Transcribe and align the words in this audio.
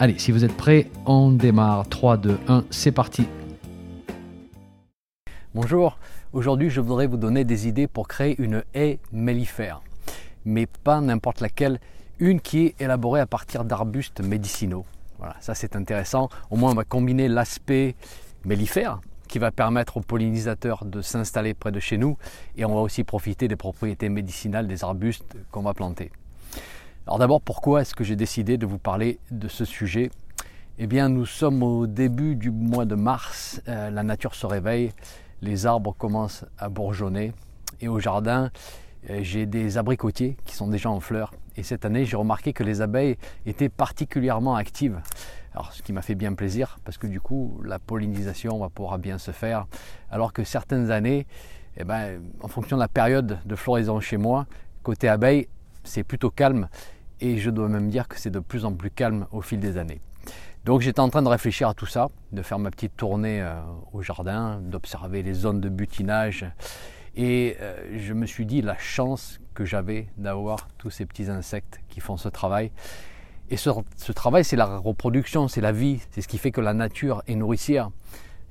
Allez, 0.00 0.16
si 0.16 0.30
vous 0.30 0.44
êtes 0.44 0.56
prêts, 0.56 0.88
on 1.06 1.32
démarre. 1.32 1.88
3, 1.88 2.18
2, 2.18 2.38
1, 2.46 2.64
c'est 2.70 2.92
parti. 2.92 3.26
Bonjour, 5.56 5.98
aujourd'hui 6.32 6.70
je 6.70 6.80
voudrais 6.80 7.08
vous 7.08 7.16
donner 7.16 7.44
des 7.44 7.66
idées 7.66 7.88
pour 7.88 8.06
créer 8.06 8.40
une 8.40 8.62
haie 8.74 9.00
mellifère. 9.10 9.82
Mais 10.44 10.66
pas 10.66 11.00
n'importe 11.00 11.40
laquelle, 11.40 11.80
une 12.20 12.40
qui 12.40 12.66
est 12.66 12.80
élaborée 12.80 13.18
à 13.18 13.26
partir 13.26 13.64
d'arbustes 13.64 14.20
médicinaux. 14.20 14.84
Voilà, 15.18 15.34
ça 15.40 15.56
c'est 15.56 15.74
intéressant. 15.74 16.28
Au 16.50 16.56
moins 16.56 16.70
on 16.70 16.76
va 16.76 16.84
combiner 16.84 17.26
l'aspect 17.26 17.96
mellifère 18.44 19.00
qui 19.26 19.40
va 19.40 19.50
permettre 19.50 19.96
aux 19.96 20.02
pollinisateurs 20.02 20.84
de 20.84 21.02
s'installer 21.02 21.54
près 21.54 21.72
de 21.72 21.80
chez 21.80 21.98
nous 21.98 22.16
et 22.56 22.64
on 22.64 22.72
va 22.72 22.82
aussi 22.82 23.02
profiter 23.02 23.48
des 23.48 23.56
propriétés 23.56 24.10
médicinales 24.10 24.68
des 24.68 24.84
arbustes 24.84 25.34
qu'on 25.50 25.62
va 25.62 25.74
planter. 25.74 26.12
Alors 27.08 27.18
d'abord, 27.18 27.40
pourquoi 27.40 27.80
est-ce 27.80 27.94
que 27.94 28.04
j'ai 28.04 28.16
décidé 28.16 28.58
de 28.58 28.66
vous 28.66 28.76
parler 28.76 29.18
de 29.30 29.48
ce 29.48 29.64
sujet? 29.64 30.10
Eh 30.76 30.86
bien, 30.86 31.08
nous 31.08 31.24
sommes 31.24 31.62
au 31.62 31.86
début 31.86 32.36
du 32.36 32.50
mois 32.50 32.84
de 32.84 32.96
mars, 32.96 33.62
euh, 33.66 33.88
la 33.88 34.02
nature 34.02 34.34
se 34.34 34.44
réveille, 34.44 34.92
les 35.40 35.64
arbres 35.64 35.94
commencent 35.96 36.44
à 36.58 36.68
bourgeonner 36.68 37.32
et 37.80 37.88
au 37.88 37.98
jardin, 37.98 38.50
euh, 39.08 39.20
j'ai 39.22 39.46
des 39.46 39.78
abricotiers 39.78 40.36
qui 40.44 40.54
sont 40.54 40.68
déjà 40.68 40.90
en 40.90 41.00
fleurs. 41.00 41.32
Et 41.56 41.62
cette 41.62 41.86
année, 41.86 42.04
j'ai 42.04 42.18
remarqué 42.18 42.52
que 42.52 42.62
les 42.62 42.82
abeilles 42.82 43.16
étaient 43.46 43.70
particulièrement 43.70 44.54
actives. 44.54 45.00
Alors, 45.54 45.72
ce 45.72 45.82
qui 45.82 45.94
m'a 45.94 46.02
fait 46.02 46.14
bien 46.14 46.34
plaisir, 46.34 46.78
parce 46.84 46.98
que 46.98 47.06
du 47.06 47.22
coup, 47.22 47.58
la 47.64 47.78
pollinisation 47.78 48.58
va 48.58 48.68
pouvoir 48.68 48.98
bien 48.98 49.16
se 49.16 49.30
faire. 49.30 49.66
Alors 50.10 50.34
que 50.34 50.44
certaines 50.44 50.90
années, 50.90 51.26
eh 51.78 51.84
ben, 51.84 52.20
en 52.42 52.48
fonction 52.48 52.76
de 52.76 52.82
la 52.82 52.88
période 52.88 53.38
de 53.46 53.56
floraison 53.56 53.98
chez 53.98 54.18
moi, 54.18 54.46
côté 54.82 55.08
abeilles, 55.08 55.48
c'est 55.84 56.04
plutôt 56.04 56.30
calme 56.30 56.68
et 57.20 57.38
je 57.38 57.50
dois 57.50 57.68
même 57.68 57.88
dire 57.88 58.08
que 58.08 58.18
c'est 58.18 58.30
de 58.30 58.40
plus 58.40 58.64
en 58.64 58.72
plus 58.72 58.90
calme 58.90 59.26
au 59.32 59.40
fil 59.40 59.60
des 59.60 59.76
années. 59.76 60.00
Donc 60.64 60.80
j'étais 60.80 61.00
en 61.00 61.08
train 61.08 61.22
de 61.22 61.28
réfléchir 61.28 61.68
à 61.68 61.74
tout 61.74 61.86
ça, 61.86 62.08
de 62.32 62.42
faire 62.42 62.58
ma 62.58 62.70
petite 62.70 62.96
tournée 62.96 63.40
euh, 63.40 63.60
au 63.92 64.02
jardin, 64.02 64.60
d'observer 64.60 65.22
les 65.22 65.32
zones 65.32 65.60
de 65.60 65.68
butinage. 65.68 66.44
Et 67.16 67.56
euh, 67.60 67.96
je 67.96 68.12
me 68.12 68.26
suis 68.26 68.46
dit 68.46 68.62
la 68.62 68.76
chance 68.76 69.40
que 69.54 69.64
j'avais 69.64 70.08
d'avoir 70.16 70.68
tous 70.78 70.90
ces 70.90 71.06
petits 71.06 71.30
insectes 71.30 71.80
qui 71.88 72.00
font 72.00 72.16
ce 72.16 72.28
travail. 72.28 72.70
Et 73.50 73.56
ce, 73.56 74.12
travail, 74.12 74.44
c'est 74.44 74.56
la 74.56 74.76
reproduction, 74.76 75.48
c'est 75.48 75.62
la 75.62 75.72
vie, 75.72 76.00
c'est 76.10 76.20
ce 76.20 76.28
qui 76.28 76.36
fait 76.36 76.50
que 76.50 76.60
la 76.60 76.74
nature 76.74 77.22
est 77.26 77.34
nourricière. 77.34 77.90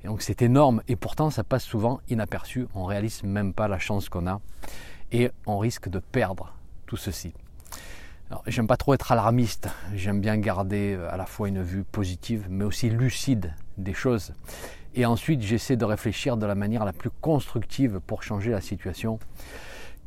Et 0.02 0.08
donc 0.08 0.22
c'est 0.22 0.42
énorme 0.42 0.82
et 0.88 0.96
pourtant 0.96 1.30
ça 1.30 1.44
passe 1.44 1.64
souvent 1.64 2.00
inaperçu. 2.08 2.66
On 2.74 2.84
réalise 2.84 3.22
même 3.22 3.54
pas 3.54 3.68
la 3.68 3.78
chance 3.78 4.08
qu'on 4.08 4.26
a 4.26 4.40
et 5.12 5.30
on 5.46 5.58
risque 5.58 5.88
de 5.88 6.00
perdre 6.00 6.52
tout 6.86 6.96
ceci. 6.96 7.32
J'aime 8.46 8.66
pas 8.66 8.76
trop 8.76 8.92
être 8.92 9.10
alarmiste, 9.10 9.68
j'aime 9.94 10.20
bien 10.20 10.36
garder 10.36 10.94
euh, 10.94 11.10
à 11.10 11.16
la 11.16 11.24
fois 11.24 11.48
une 11.48 11.62
vue 11.62 11.82
positive 11.82 12.46
mais 12.50 12.64
aussi 12.64 12.90
lucide 12.90 13.54
des 13.78 13.94
choses. 13.94 14.34
Et 14.94 15.06
ensuite 15.06 15.40
j'essaie 15.40 15.76
de 15.76 15.84
réfléchir 15.86 16.36
de 16.36 16.44
la 16.44 16.54
manière 16.54 16.84
la 16.84 16.92
plus 16.92 17.08
constructive 17.08 18.00
pour 18.06 18.22
changer 18.22 18.50
la 18.50 18.60
situation. 18.60 19.18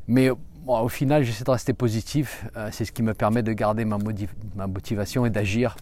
Mais 0.07 0.29
au 0.67 0.87
final 0.89 1.23
j'essaie 1.23 1.43
de 1.43 1.49
rester 1.49 1.73
positif, 1.73 2.45
euh, 2.57 2.69
c'est 2.71 2.85
ce 2.85 2.91
qui 2.91 3.01
me 3.01 3.15
permet 3.15 3.41
de 3.41 3.53
garder 3.53 3.85
ma, 3.85 3.97
ma 4.55 4.67
motivation 4.67 5.25
et 5.25 5.31
d'agir. 5.31 5.75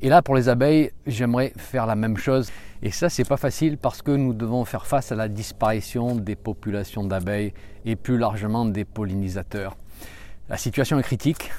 Et 0.00 0.08
là 0.08 0.22
pour 0.22 0.34
les 0.34 0.48
abeilles 0.48 0.92
j'aimerais 1.06 1.52
faire 1.58 1.84
la 1.84 1.94
même 1.94 2.16
chose. 2.16 2.50
Et 2.82 2.90
ça 2.90 3.10
c'est 3.10 3.28
pas 3.28 3.36
facile 3.36 3.76
parce 3.76 4.00
que 4.00 4.12
nous 4.12 4.32
devons 4.32 4.64
faire 4.64 4.86
face 4.86 5.12
à 5.12 5.14
la 5.14 5.28
disparition 5.28 6.14
des 6.14 6.36
populations 6.36 7.04
d'abeilles 7.04 7.52
et 7.84 7.96
plus 7.96 8.16
largement 8.16 8.64
des 8.64 8.86
pollinisateurs. 8.86 9.76
La 10.48 10.56
situation 10.56 10.96
est 11.00 11.02
critique. 11.02 11.50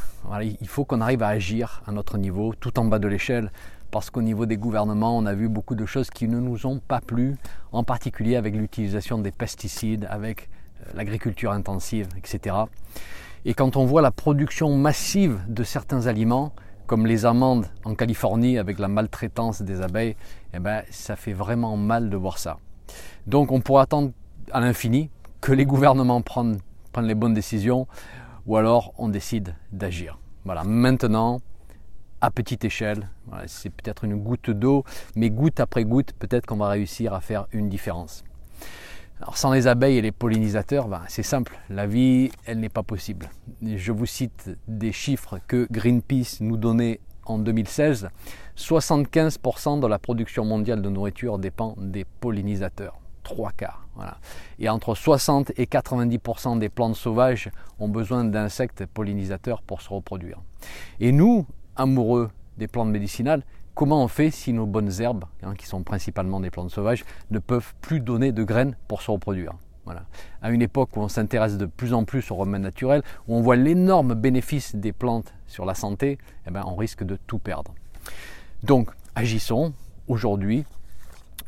il 0.42 0.68
faut 0.68 0.86
qu'on 0.86 1.02
arrive 1.02 1.22
à 1.22 1.28
agir 1.28 1.82
à 1.88 1.92
notre 1.92 2.18
niveau, 2.18 2.54
tout 2.58 2.80
en 2.80 2.86
bas 2.86 3.00
de 3.00 3.08
l'échelle, 3.10 3.52
parce 3.92 4.10
qu'au 4.10 4.22
niveau 4.22 4.46
des 4.46 4.56
gouvernements, 4.56 5.18
on 5.18 5.26
a 5.26 5.34
vu 5.34 5.50
beaucoup 5.50 5.76
de 5.76 5.86
choses 5.86 6.10
qui 6.10 6.30
ne 6.30 6.40
nous 6.40 6.66
ont 6.66 6.80
pas 6.80 7.02
plu, 7.02 7.36
en 7.74 7.84
particulier 7.84 8.38
avec 8.38 8.56
l'utilisation 8.56 9.18
des 9.18 9.32
pesticides, 9.32 10.08
avec 10.10 10.50
euh, 10.80 10.92
l'agriculture 10.96 11.52
intensive, 11.52 12.08
etc. 12.18 12.56
Et 13.44 13.54
quand 13.54 13.76
on 13.76 13.86
voit 13.86 14.02
la 14.02 14.12
production 14.12 14.74
massive 14.78 15.38
de 15.50 15.66
certains 15.66 16.08
aliments, 16.08 16.54
comme 16.86 17.06
les 17.06 17.26
amandes 17.26 17.66
en 17.84 17.94
Californie 17.94 18.58
avec 18.58 18.80
la 18.80 18.88
maltraitance 18.88 19.64
des 19.64 19.82
abeilles, 19.82 20.16
eh 20.54 20.60
ben, 20.60 20.84
ça 20.92 21.18
fait 21.18 21.34
vraiment 21.34 21.76
mal 21.76 22.10
de 22.10 22.16
voir 22.16 22.38
ça. 22.38 22.56
Donc 23.26 23.52
on 23.52 23.60
pourrait 23.60 23.84
attendre 23.84 24.12
à 24.54 24.62
l'infini 24.62 25.10
que 25.42 25.52
les 25.52 25.66
gouvernements 25.66 26.22
prennent, 26.22 26.60
prennent 26.94 27.08
les 27.08 27.16
bonnes 27.16 27.34
décisions 27.34 27.86
ou 28.48 28.58
alors 28.58 28.94
on 28.98 29.10
décide 29.10 29.54
d'agir. 29.72 30.18
Voilà, 30.46 30.64
maintenant, 30.64 31.42
à 32.22 32.32
petite 32.32 32.66
échelle, 32.66 33.10
c'est 33.46 33.70
peut-être 33.70 34.06
une 34.06 34.16
goutte 34.16 34.50
d'eau, 34.50 34.84
mais 35.16 35.30
goutte 35.30 35.60
après 35.60 35.84
goutte, 35.84 36.14
peut-être 36.14 36.46
qu'on 36.46 36.58
va 36.58 36.70
réussir 36.70 37.14
à 37.14 37.22
faire 37.22 37.48
une 37.52 37.70
différence. 37.70 38.24
Alors 39.20 39.38
sans 39.38 39.52
les 39.52 39.68
abeilles 39.68 39.98
et 39.98 40.02
les 40.02 40.12
pollinisateurs, 40.12 40.88
ben, 40.88 41.02
c'est 41.08 41.24
simple, 41.24 41.58
la 41.70 41.88
vie, 41.88 42.32
elle 42.46 42.60
n'est 42.60 42.70
pas 42.70 42.84
possible. 42.84 43.30
Je 43.62 43.92
vous 43.92 44.06
cite 44.06 44.52
des 44.68 44.92
chiffres 44.92 45.40
que 45.48 45.68
Greenpeace 45.72 46.38
nous 46.40 46.58
donnait 46.58 47.00
en 47.26 47.40
2016. 47.40 48.10
75% 48.56 49.80
de 49.80 49.88
la 49.88 50.00
production 50.00 50.46
mondiale 50.46 50.82
de 50.82 50.90
nourriture 50.90 51.40
dépend 51.40 51.76
des 51.78 52.06
pollinisateurs 52.06 52.98
trois 53.28 53.52
quarts. 53.52 53.86
Voilà. 53.96 54.18
Et 54.58 54.70
entre 54.70 54.96
60 54.96 55.52
et 55.58 55.66
90% 55.66 56.60
des 56.60 56.70
plantes 56.70 56.96
sauvages 56.96 57.52
ont 57.78 57.90
besoin 57.90 58.24
d'insectes 58.24 58.86
pollinisateurs 58.86 59.62
pour 59.62 59.82
se 59.82 59.90
reproduire. 59.90 60.40
Et 61.02 61.12
nous, 61.12 61.46
amoureux 61.76 62.30
des 62.58 62.70
plantes 62.70 62.88
médicinales, 62.88 63.44
comment 63.76 64.02
on 64.02 64.08
fait 64.08 64.32
si 64.32 64.54
nos 64.54 64.66
bonnes 64.66 65.02
herbes, 65.02 65.26
hein, 65.44 65.56
qui 65.56 65.66
sont 65.66 65.84
principalement 65.84 66.40
des 66.40 66.50
plantes 66.50 66.72
sauvages, 66.72 67.04
ne 67.30 67.40
peuvent 67.40 67.74
plus 67.82 68.00
donner 68.00 68.32
de 68.32 68.46
graines 68.46 68.78
pour 68.88 69.02
se 69.02 69.12
reproduire 69.12 69.54
voilà. 69.84 70.04
À 70.42 70.52
une 70.52 70.62
époque 70.62 70.98
où 70.98 71.00
on 71.00 71.08
s'intéresse 71.08 71.58
de 71.58 71.66
plus 71.66 71.94
en 71.94 72.04
plus 72.04 72.30
aux 72.30 72.36
remèdes 72.36 72.62
naturels, 72.62 73.04
où 73.30 73.36
on 73.36 73.42
voit 73.42 73.56
l'énorme 73.56 74.16
bénéfice 74.16 74.76
des 74.76 74.92
plantes 74.92 75.34
sur 75.48 75.64
la 75.64 75.76
santé, 75.76 76.18
eh 76.46 76.52
ben, 76.52 76.64
on 76.66 76.76
risque 76.76 77.06
de 77.06 77.18
tout 77.26 77.40
perdre. 77.40 77.74
Donc, 78.64 78.90
agissons 79.16 79.72
aujourd'hui 80.10 80.66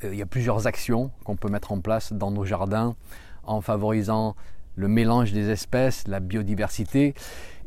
il 0.04 0.16
y 0.16 0.22
a 0.22 0.26
plusieurs 0.26 0.68
actions 0.68 1.12
qu'on 1.24 1.36
peut 1.36 1.50
mettre 1.50 1.72
en 1.72 1.80
place 1.80 2.14
dans 2.14 2.32
nos 2.32 2.46
jardins 2.46 2.96
en 3.44 3.62
favorisant 3.62 4.36
le 4.76 4.88
mélange 4.88 5.34
des 5.34 5.50
espèces, 5.50 6.08
la 6.08 6.20
biodiversité 6.20 7.14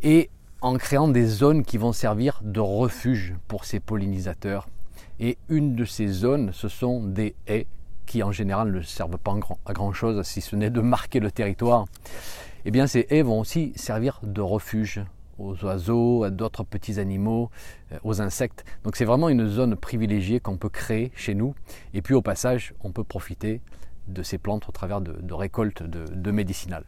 et 0.03 0.31
en 0.61 0.77
créant 0.77 1.09
des 1.09 1.27
zones 1.27 1.65
qui 1.65 1.77
vont 1.77 1.93
servir 1.93 2.41
de 2.43 2.61
refuge 2.61 3.35
pour 3.49 3.65
ces 3.65 3.81
pollinisateurs. 3.81 4.69
Et 5.21 5.37
une 5.49 5.75
de 5.75 5.85
ces 5.85 6.07
zones, 6.07 6.53
ce 6.53 6.69
sont 6.69 7.03
des 7.03 7.35
haies 7.47 7.67
qui 8.07 8.23
en 8.23 8.33
général 8.33 8.73
ne 8.73 8.83
servent 8.83 9.19
pas 9.19 9.35
à 9.67 9.73
grand 9.73 9.93
chose 9.93 10.23
si 10.23 10.41
ce 10.41 10.57
n'est 10.57 10.71
de 10.71 10.81
marquer 10.81 11.21
le 11.21 11.31
territoire. 11.31 11.87
Eh 12.65 12.71
bien 12.71 12.87
ces 12.87 13.07
haies 13.11 13.23
vont 13.23 13.41
aussi 13.41 13.73
servir 13.77 14.21
de 14.23 14.41
refuge 14.41 15.03
aux 15.43 15.65
oiseaux, 15.65 16.25
à 16.25 16.31
d'autres 16.31 16.65
petits 16.65 16.99
animaux, 16.99 17.51
euh, 17.93 17.99
aux 18.05 18.21
insectes. 18.21 18.65
Donc 18.85 18.97
c'est 18.97 19.05
vraiment 19.05 19.29
une 19.29 19.47
zone 19.47 19.77
privilégiée 19.77 20.41
qu'on 20.41 20.57
peut 20.57 20.69
créer 20.69 21.13
chez 21.15 21.35
nous. 21.35 21.55
Et 21.95 22.03
puis 22.03 22.15
au 22.15 22.23
passage, 22.23 22.75
on 22.83 22.93
peut 22.93 23.05
profiter 23.05 23.61
de 24.09 24.23
ces 24.23 24.39
plantes 24.39 24.69
au 24.69 24.73
travers 24.73 25.01
de, 25.01 25.35
récoltes 25.35 25.83
de, 25.83 26.05
de 26.05 26.31
médicinales. 26.31 26.85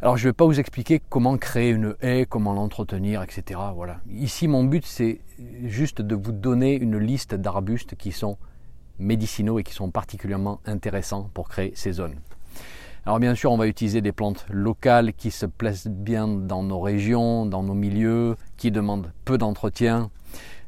Alors 0.00 0.16
je 0.16 0.26
ne 0.26 0.30
vais 0.30 0.34
pas 0.34 0.44
vous 0.44 0.60
expliquer 0.60 1.00
comment 1.08 1.36
créer 1.38 1.70
une 1.70 1.94
haie, 2.02 2.26
comment 2.28 2.52
l'entretenir, 2.52 3.22
etc. 3.22 3.60
Voilà. 3.74 4.00
Ici 4.10 4.48
mon 4.48 4.64
but 4.64 4.84
c'est 4.84 5.20
juste 5.64 6.02
de 6.02 6.14
vous 6.14 6.32
donner 6.32 6.74
une 6.74 6.98
liste 6.98 7.34
d'arbustes 7.34 7.94
qui 7.94 8.12
sont 8.12 8.36
médicinaux 8.98 9.58
et 9.58 9.64
qui 9.64 9.72
sont 9.72 9.90
particulièrement 9.90 10.60
intéressants 10.66 11.30
pour 11.34 11.48
créer 11.48 11.72
ces 11.74 11.92
zones. 11.92 12.16
Alors 13.06 13.20
bien 13.20 13.34
sûr, 13.34 13.52
on 13.52 13.58
va 13.58 13.66
utiliser 13.66 14.00
des 14.00 14.12
plantes 14.12 14.46
locales 14.48 15.12
qui 15.12 15.30
se 15.30 15.44
plaisent 15.44 15.88
bien 15.88 16.26
dans 16.26 16.62
nos 16.62 16.80
régions, 16.80 17.44
dans 17.44 17.62
nos 17.62 17.74
milieux, 17.74 18.36
qui 18.56 18.70
demandent 18.70 19.12
peu 19.26 19.36
d'entretien. 19.36 20.10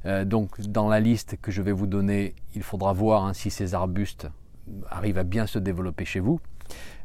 Euh, 0.04 0.26
donc 0.26 0.60
dans 0.60 0.86
la 0.86 1.00
liste 1.00 1.38
que 1.40 1.50
je 1.50 1.62
vais 1.62 1.72
vous 1.72 1.86
donner, 1.86 2.34
il 2.54 2.62
faudra 2.62 2.92
voir 2.92 3.24
hein, 3.24 3.32
si 3.32 3.48
ces 3.48 3.74
arbustes 3.74 4.28
arrivent 4.90 5.16
à 5.16 5.24
bien 5.24 5.46
se 5.46 5.58
développer 5.58 6.04
chez 6.04 6.20
vous. 6.20 6.38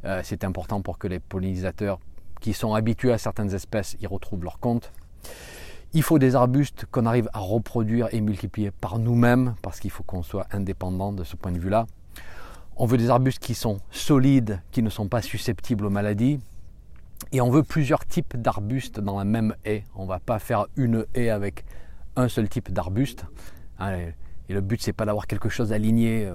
Euh, 0.04 0.19
c'est 0.22 0.44
important 0.44 0.81
pour 0.81 0.98
que 0.98 1.07
les 1.07 1.19
pollinisateurs 1.19 2.00
qui 2.42 2.51
sont 2.51 2.74
habitués 2.74 3.13
à 3.13 3.18
certaines 3.18 3.54
espèces 3.54 3.95
y 4.01 4.07
retrouvent 4.07 4.44
leur 4.44 4.60
compte. 4.60 4.92
Il 5.94 6.04
faut 6.04 6.19
des 6.19 6.36
arbustes 6.36 6.86
qu'on 6.92 7.06
arrive 7.06 7.30
à 7.31 7.39
reproduire 7.39 8.10
et 8.12 8.19
multiplier 8.19 8.72
par 8.72 9.00
nous-mêmes, 9.00 9.56
parce 9.62 9.80
qu'il 9.80 9.92
faut 9.92 10.04
qu'on 10.04 10.24
soit 10.24 10.48
indépendant 10.51 11.13
de 11.13 11.24
ce 11.24 11.38
point 11.38 11.54
de 11.54 11.60
vue-là. 11.60 11.86
On 12.83 12.88
veut 12.88 12.98
des 12.98 13.12
arbustes 13.12 13.38
qui 13.38 13.54
sont 13.54 13.78
solides, 13.92 14.60
qui 14.72 14.81
ne 14.81 14.89
sont 14.89 15.07
pas 15.07 15.22
susceptibles 15.22 15.86
aux 15.86 15.92
maladies. 15.92 16.39
Et 17.31 17.39
on 17.39 17.51
veut 17.51 17.62
plusieurs 17.62 18.07
types 18.07 18.36
d'arbustes 18.36 19.00
dans 19.00 19.19
la 19.19 19.24
même 19.24 19.56
haie. 19.66 19.83
On 19.94 20.06
ne 20.06 20.07
va 20.07 20.19
pas 20.19 20.39
faire 20.39 20.66
une 20.75 21.06
haie 21.13 21.30
avec 21.30 21.63
un 22.16 22.28
seul 22.28 22.50
type 22.50 22.72
d'arbuste. 22.72 23.28
Hein, 23.78 23.98
et 24.50 24.54
le 24.54 24.62
but, 24.62 24.81
c'est 24.81 24.94
pas 24.94 25.06
d'avoir 25.06 25.28
quelque 25.28 25.48
chose 25.48 25.74
aligné 25.74 26.25
euh, 26.25 26.33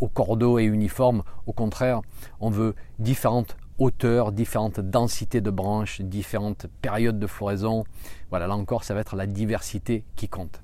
au 0.00 0.08
cordeau 0.08 0.58
et 0.58 0.64
uniforme. 0.64 1.22
Au 1.44 1.52
contraire, 1.52 2.00
on 2.40 2.48
veut 2.48 2.74
différentes 2.98 3.58
hauteurs, 3.76 4.32
différentes 4.32 4.80
densités 4.80 5.42
de 5.42 5.50
branches, 5.50 6.00
différentes 6.00 6.66
périodes 6.80 7.18
de 7.18 7.26
floraison. 7.26 7.84
Voilà, 8.30 8.46
là 8.46 8.56
encore, 8.56 8.84
ça 8.84 8.94
va 8.94 9.00
être 9.00 9.16
la 9.16 9.26
diversité 9.26 10.02
qui 10.16 10.28
compte. 10.28 10.62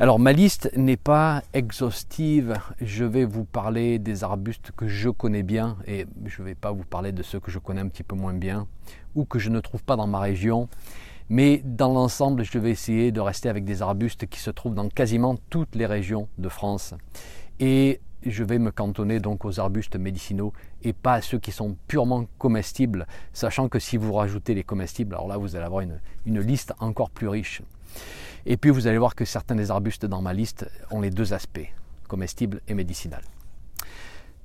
Alors 0.00 0.20
ma 0.20 0.32
liste 0.32 0.70
n'est 0.76 0.96
pas 0.96 1.42
exhaustive, 1.54 2.54
je 2.80 3.04
vais 3.04 3.24
vous 3.24 3.42
parler 3.42 3.98
des 3.98 4.22
arbustes 4.22 4.70
que 4.76 4.86
je 4.86 5.10
connais 5.10 5.42
bien 5.42 5.76
et 5.88 6.06
je 6.24 6.40
ne 6.40 6.46
vais 6.46 6.54
pas 6.54 6.70
vous 6.70 6.84
parler 6.84 7.10
de 7.10 7.24
ceux 7.24 7.40
que 7.40 7.50
je 7.50 7.58
connais 7.58 7.80
un 7.80 7.88
petit 7.88 8.04
peu 8.04 8.14
moins 8.14 8.32
bien 8.32 8.68
ou 9.16 9.24
que 9.24 9.40
je 9.40 9.50
ne 9.50 9.58
trouve 9.58 9.82
pas 9.82 9.96
dans 9.96 10.06
ma 10.06 10.20
région. 10.20 10.68
Mais 11.30 11.62
dans 11.64 11.92
l'ensemble, 11.92 12.44
je 12.44 12.58
vais 12.60 12.70
essayer 12.70 13.10
de 13.10 13.20
rester 13.20 13.48
avec 13.48 13.64
des 13.64 13.82
arbustes 13.82 14.26
qui 14.26 14.38
se 14.38 14.50
trouvent 14.50 14.74
dans 14.76 14.88
quasiment 14.88 15.36
toutes 15.50 15.74
les 15.74 15.86
régions 15.86 16.28
de 16.38 16.48
France. 16.48 16.94
Et 17.58 18.00
je 18.24 18.44
vais 18.44 18.60
me 18.60 18.70
cantonner 18.70 19.18
donc 19.18 19.44
aux 19.44 19.58
arbustes 19.58 19.96
médicinaux 19.96 20.52
et 20.84 20.92
pas 20.92 21.14
à 21.14 21.22
ceux 21.22 21.40
qui 21.40 21.50
sont 21.50 21.76
purement 21.88 22.26
comestibles, 22.38 23.08
sachant 23.32 23.68
que 23.68 23.80
si 23.80 23.96
vous 23.96 24.12
rajoutez 24.12 24.54
les 24.54 24.62
comestibles, 24.62 25.16
alors 25.16 25.26
là 25.26 25.38
vous 25.38 25.56
allez 25.56 25.64
avoir 25.64 25.80
une, 25.80 25.98
une 26.24 26.38
liste 26.38 26.72
encore 26.78 27.10
plus 27.10 27.26
riche. 27.26 27.62
Et 28.46 28.56
puis 28.56 28.70
vous 28.70 28.86
allez 28.86 28.98
voir 28.98 29.14
que 29.14 29.24
certains 29.24 29.54
des 29.54 29.70
arbustes 29.70 30.06
dans 30.06 30.22
ma 30.22 30.32
liste 30.32 30.70
ont 30.90 31.00
les 31.00 31.10
deux 31.10 31.32
aspects, 31.32 31.68
comestibles 32.08 32.60
et 32.68 32.74
médicinal. 32.74 33.22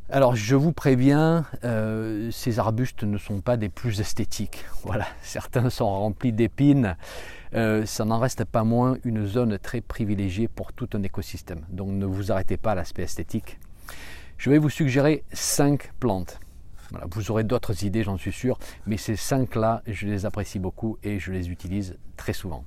Alors 0.10 0.36
je 0.36 0.56
vous 0.56 0.74
préviens, 0.74 1.46
euh, 1.64 2.30
ces 2.30 2.60
arbustes 2.60 3.04
ne 3.04 3.18
sont 3.18 3.40
pas 3.40 3.58
des 3.58 3.70
plus 3.70 4.00
esthétiques. 4.02 4.66
Voilà, 4.84 5.08
certains 5.22 5.70
sont 5.70 5.88
remplis 5.88 6.34
d'épines. 6.34 6.98
Euh, 7.56 7.86
ça 7.86 8.04
n'en 8.04 8.20
reste 8.20 8.44
pas 8.44 8.66
moins 8.66 8.98
une 9.06 9.26
zone 9.26 9.58
très 9.58 9.80
privilégiée 9.80 10.50
pour 10.50 10.74
tout 10.74 10.90
un 10.94 11.04
écosystème. 11.04 11.62
Donc 11.70 11.90
ne 11.92 12.06
vous 12.06 12.32
arrêtez 12.32 12.58
pas 12.58 12.74
à 12.74 12.76
l'aspect 12.76 13.04
esthétique. 13.04 13.60
Je 14.38 14.50
vais 14.50 14.58
vous 14.58 14.70
suggérer 14.70 15.24
cinq 15.32 15.94
plantes. 16.00 16.40
vous 17.12 17.32
aurez 17.32 17.46
d'autres 17.46 17.86
idées, 17.86 18.04
j'en 18.04 18.18
suis 18.18 18.34
sûr, 18.34 18.60
mais 18.86 18.98
ces 18.98 19.16
cinq-là, 19.16 19.82
je 19.88 20.06
les 20.06 20.26
apprécie 20.26 20.60
beaucoup 20.60 20.98
et 21.02 21.18
je 21.18 21.32
les 21.32 21.50
utilise 21.50 21.98
très 22.18 22.34
souvent. 22.34 22.66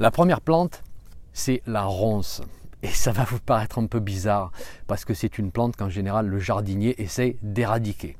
La 0.00 0.12
première 0.12 0.40
plante, 0.40 0.84
c'est 1.32 1.60
la 1.66 1.82
ronce. 1.82 2.40
Et 2.84 2.86
ça 2.86 3.10
va 3.10 3.24
vous 3.24 3.40
paraître 3.40 3.80
un 3.80 3.86
peu 3.86 3.98
bizarre 3.98 4.52
parce 4.86 5.04
que 5.04 5.12
c'est 5.12 5.38
une 5.38 5.50
plante 5.50 5.74
qu'en 5.74 5.88
général 5.88 6.28
le 6.28 6.38
jardinier 6.38 7.02
essaie 7.02 7.34
d'éradiquer. 7.42 8.16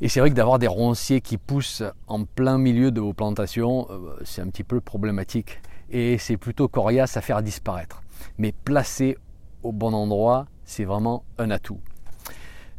Et 0.00 0.08
c'est 0.08 0.18
vrai 0.18 0.30
que 0.30 0.34
d'avoir 0.34 0.58
des 0.58 0.66
ronciers 0.66 1.20
qui 1.20 1.38
poussent 1.38 1.84
en 2.08 2.24
plein 2.24 2.58
milieu 2.58 2.90
de 2.90 3.00
vos 3.00 3.12
plantations, 3.12 3.86
euh, 3.90 4.16
c'est 4.24 4.42
un 4.42 4.48
petit 4.48 4.64
peu 4.64 4.80
problématique 4.80 5.60
et 5.88 6.18
c'est 6.18 6.36
plutôt 6.36 6.66
coriace 6.66 7.16
à 7.16 7.20
faire 7.20 7.44
disparaître. 7.44 8.02
Mais 8.36 8.50
placé 8.50 9.16
au 9.62 9.70
bon 9.70 9.94
endroit, 9.94 10.46
c'est 10.64 10.84
vraiment 10.84 11.22
un 11.38 11.52
atout. 11.52 11.78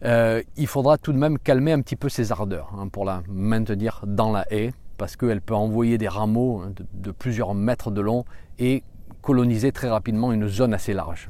Euh, 0.04 0.44
il 0.58 0.68
faudra 0.68 0.98
tout 0.98 1.14
de 1.14 1.18
même 1.18 1.40
calmer 1.40 1.72
un 1.72 1.82
petit 1.82 1.96
peu 1.96 2.10
ses 2.10 2.34
ardeurs 2.34 2.70
hein, 2.78 2.90
pour 2.90 3.06
la 3.06 3.24
maintenir 3.30 4.02
dans 4.06 4.34
la 4.34 4.46
haie 4.52 4.74
parce 5.00 5.16
qu'elle 5.16 5.42
peut 5.42 5.56
envoyer 5.56 5.98
des 5.98 6.10
rameaux 6.10 6.62
hein, 6.62 6.74
de, 6.94 7.12
plusieurs 7.12 7.56
mètres 7.56 7.90
de 7.90 8.02
long 8.02 8.26
et 8.60 8.84
coloniser 9.24 9.72
très 9.72 9.90
rapidement 9.90 10.32
une 10.32 10.48
zone 10.48 10.74
assez 10.74 10.94
large. 10.94 11.30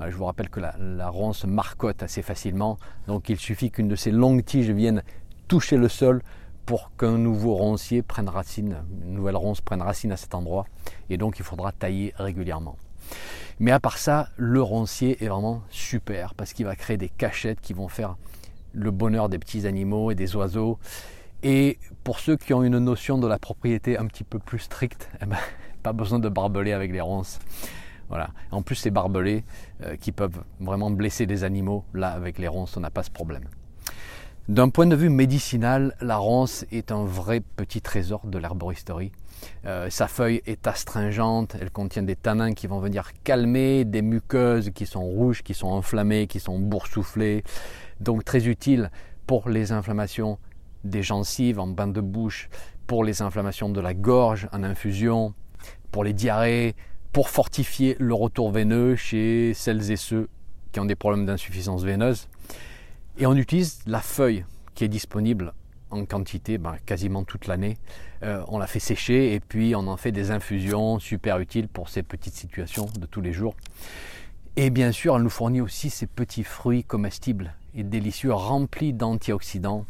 je 0.00 0.16
vous 0.16 0.24
rappelle 0.24 0.48
que 0.48 0.60
la, 0.60 1.08
ronce 1.08 1.44
marcotte 1.44 2.02
assez 2.02 2.22
facilement, 2.22 2.78
donc 3.06 3.28
il 3.28 3.38
suffit 3.38 3.70
qu'une 3.70 3.86
de 3.86 3.96
ces 3.96 4.10
longues 4.10 4.44
tiges 4.44 4.70
vienne 4.70 5.02
toucher 5.46 5.76
le 5.76 5.88
sol 5.88 6.22
pour 6.64 6.90
qu'un 6.96 7.18
nouveau 7.18 7.54
roncier 7.54 8.02
prenne 8.02 8.28
racine, 8.28 8.78
une 9.04 9.14
nouvelle 9.14 9.36
ronce 9.36 9.60
prenne 9.60 9.82
racine 9.82 10.10
à 10.10 10.16
cet 10.16 10.34
endroit, 10.34 10.66
et 11.10 11.18
donc 11.18 11.38
il 11.38 11.44
faudra 11.44 11.70
tailler 11.72 12.12
régulièrement. 12.16 12.76
Mais 13.60 13.70
à 13.70 13.78
part 13.78 13.98
ça, 13.98 14.30
le 14.36 14.62
roncier 14.62 15.22
est 15.22 15.28
vraiment 15.28 15.62
super 15.70 16.34
parce 16.34 16.54
qu'il 16.54 16.64
va 16.64 16.74
créer 16.76 16.96
des 16.96 17.08
cachettes 17.10 17.60
qui 17.60 17.72
vont 17.74 17.88
faire 17.88 18.16
le 18.72 18.90
bonheur 18.90 19.28
des 19.28 19.38
petits 19.38 19.66
animaux 19.66 20.10
et 20.10 20.14
des 20.14 20.34
oiseaux. 20.34 20.78
Et 21.48 21.78
pour 22.02 22.18
ceux 22.18 22.36
qui 22.36 22.52
ont 22.54 22.64
une 22.64 22.80
notion 22.80 23.18
de 23.18 23.28
la 23.28 23.38
propriété 23.38 23.96
un 23.96 24.06
petit 24.06 24.24
peu 24.24 24.40
plus 24.40 24.58
stricte, 24.58 25.08
eh 25.22 25.26
ben, 25.26 25.36
pas 25.84 25.92
besoin 25.92 26.18
de 26.18 26.28
barbeler 26.28 26.72
avec 26.72 26.90
les 26.90 27.00
ronces. 27.00 27.38
Voilà. 28.08 28.30
En 28.50 28.62
plus, 28.62 28.74
ces 28.74 28.90
barbelés 28.90 29.44
euh, 29.84 29.94
qui 29.94 30.10
peuvent 30.10 30.42
vraiment 30.58 30.90
blesser 30.90 31.24
des 31.24 31.44
animaux, 31.44 31.84
là, 31.94 32.08
avec 32.08 32.38
les 32.38 32.48
ronces, 32.48 32.76
on 32.76 32.80
n'a 32.80 32.90
pas 32.90 33.04
ce 33.04 33.12
problème. 33.12 33.44
D'un 34.48 34.70
point 34.70 34.86
de 34.86 34.96
vue 34.96 35.08
médicinal, 35.08 35.94
la 36.00 36.16
ronce 36.16 36.66
est 36.72 36.90
un 36.90 37.04
vrai 37.04 37.40
petit 37.54 37.80
trésor 37.80 38.26
de 38.26 38.38
l'herboristerie. 38.38 39.12
Euh, 39.66 39.88
sa 39.88 40.08
feuille 40.08 40.42
est 40.46 40.66
astringente, 40.66 41.56
elle 41.60 41.70
contient 41.70 42.02
des 42.02 42.16
tanins 42.16 42.54
qui 42.54 42.66
vont 42.66 42.80
venir 42.80 43.12
calmer 43.22 43.84
des 43.84 44.02
muqueuses 44.02 44.70
qui 44.74 44.84
sont 44.84 45.04
rouges, 45.04 45.44
qui 45.44 45.54
sont 45.54 45.68
enflammées, 45.68 46.26
qui 46.26 46.40
sont 46.40 46.58
boursouflées. 46.58 47.44
Donc 48.00 48.24
très 48.24 48.48
utile 48.48 48.90
pour 49.28 49.48
les 49.48 49.70
inflammations 49.70 50.38
des 50.86 51.02
gencives 51.02 51.58
en 51.58 51.66
bain 51.66 51.88
de 51.88 52.00
bouche, 52.00 52.48
pour 52.86 53.04
les 53.04 53.22
inflammations 53.22 53.68
de 53.68 53.80
la 53.80 53.94
gorge 53.94 54.48
en 54.52 54.62
infusion, 54.62 55.34
pour 55.90 56.04
les 56.04 56.12
diarrhées, 56.12 56.74
pour 57.12 57.28
fortifier 57.28 57.96
le 57.98 58.14
retour 58.14 58.50
veineux 58.50 58.96
chez 58.96 59.54
celles 59.54 59.90
et 59.90 59.96
ceux 59.96 60.28
qui 60.72 60.80
ont 60.80 60.84
des 60.84 60.94
problèmes 60.94 61.26
d'insuffisance 61.26 61.82
veineuse. 61.82 62.28
Et 63.18 63.26
on 63.26 63.34
utilise 63.34 63.80
la 63.86 64.00
feuille 64.00 64.44
qui 64.74 64.84
est 64.84 64.88
disponible 64.88 65.52
en 65.90 66.04
quantité 66.04 66.58
ben, 66.58 66.76
quasiment 66.84 67.24
toute 67.24 67.46
l'année. 67.46 67.76
Euh, 68.22 68.42
on 68.48 68.58
la 68.58 68.66
fait 68.66 68.80
sécher 68.80 69.34
et 69.34 69.40
puis 69.40 69.74
on 69.74 69.86
en 69.86 69.96
fait 69.96 70.12
des 70.12 70.30
infusions 70.30 70.98
super 70.98 71.38
utiles 71.38 71.68
pour 71.68 71.88
ces 71.88 72.02
petites 72.02 72.34
situations 72.34 72.86
de 72.98 73.06
tous 73.06 73.20
les 73.20 73.32
jours. 73.32 73.54
Et 74.56 74.70
bien 74.70 74.92
sûr, 74.92 75.16
elle 75.16 75.22
nous 75.22 75.30
fournit 75.30 75.60
aussi 75.60 75.90
ces 75.90 76.06
petits 76.06 76.44
fruits 76.44 76.84
comestibles 76.84 77.54
et 77.74 77.82
délicieux 77.82 78.32
remplis 78.32 78.92
d'antioxydants. 78.92 79.84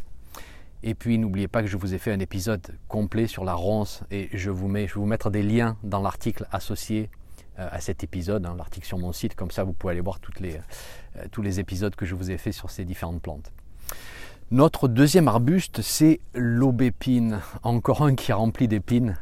Et 0.87 0.95
puis 0.95 1.19
n'oubliez 1.19 1.49
pas 1.49 1.63
que 1.63 1.67
je 1.67 1.77
vous 1.77 1.95
ai 1.95 1.99
fait 1.99 2.13
un 2.13 2.21
épisode 2.21 2.65
complet 2.87 3.27
sur 3.27 3.45
la 3.45 3.55
ronce 3.55 4.05
et 4.13 4.29
je 4.33 4.51
vous 4.51 4.69
mets, 4.69 4.87
je 4.87 4.95
vais 4.95 5.01
vous 5.01 5.07
mettre 5.07 5.31
des 5.31 5.43
liens 5.43 5.77
dans 5.83 6.01
l'article 6.01 6.47
associé 6.53 7.11
euh, 7.59 7.69
à 7.73 7.81
cet 7.81 8.05
épisode, 8.05 8.47
hein, 8.47 8.55
l'article 8.57 8.87
sur 8.87 8.97
mon 8.97 9.13
site, 9.13 9.35
comme 9.35 9.51
ça 9.51 9.65
vous 9.65 9.73
pouvez 9.73 9.91
aller 9.95 10.01
voir 10.01 10.21
les, 10.39 10.55
euh, 11.17 11.27
tous 11.33 11.43
les 11.43 11.59
épisodes 11.59 11.97
que 11.97 12.07
je 12.07 12.15
vous 12.15 12.31
ai 12.31 12.39
fait 12.39 12.53
sur 12.53 12.71
ces 12.71 12.85
différentes 12.85 13.21
plantes. 13.21 13.51
Notre 14.53 14.87
deuxième 14.87 15.27
arbuste, 15.27 15.83
c'est 15.83 16.21
l'aubépine, 16.35 17.41
encore 17.65 18.05
un 18.05 18.15
qui 18.15 18.31
est 18.31 18.35
rempli 18.35 18.69
d'épines. 18.69 19.17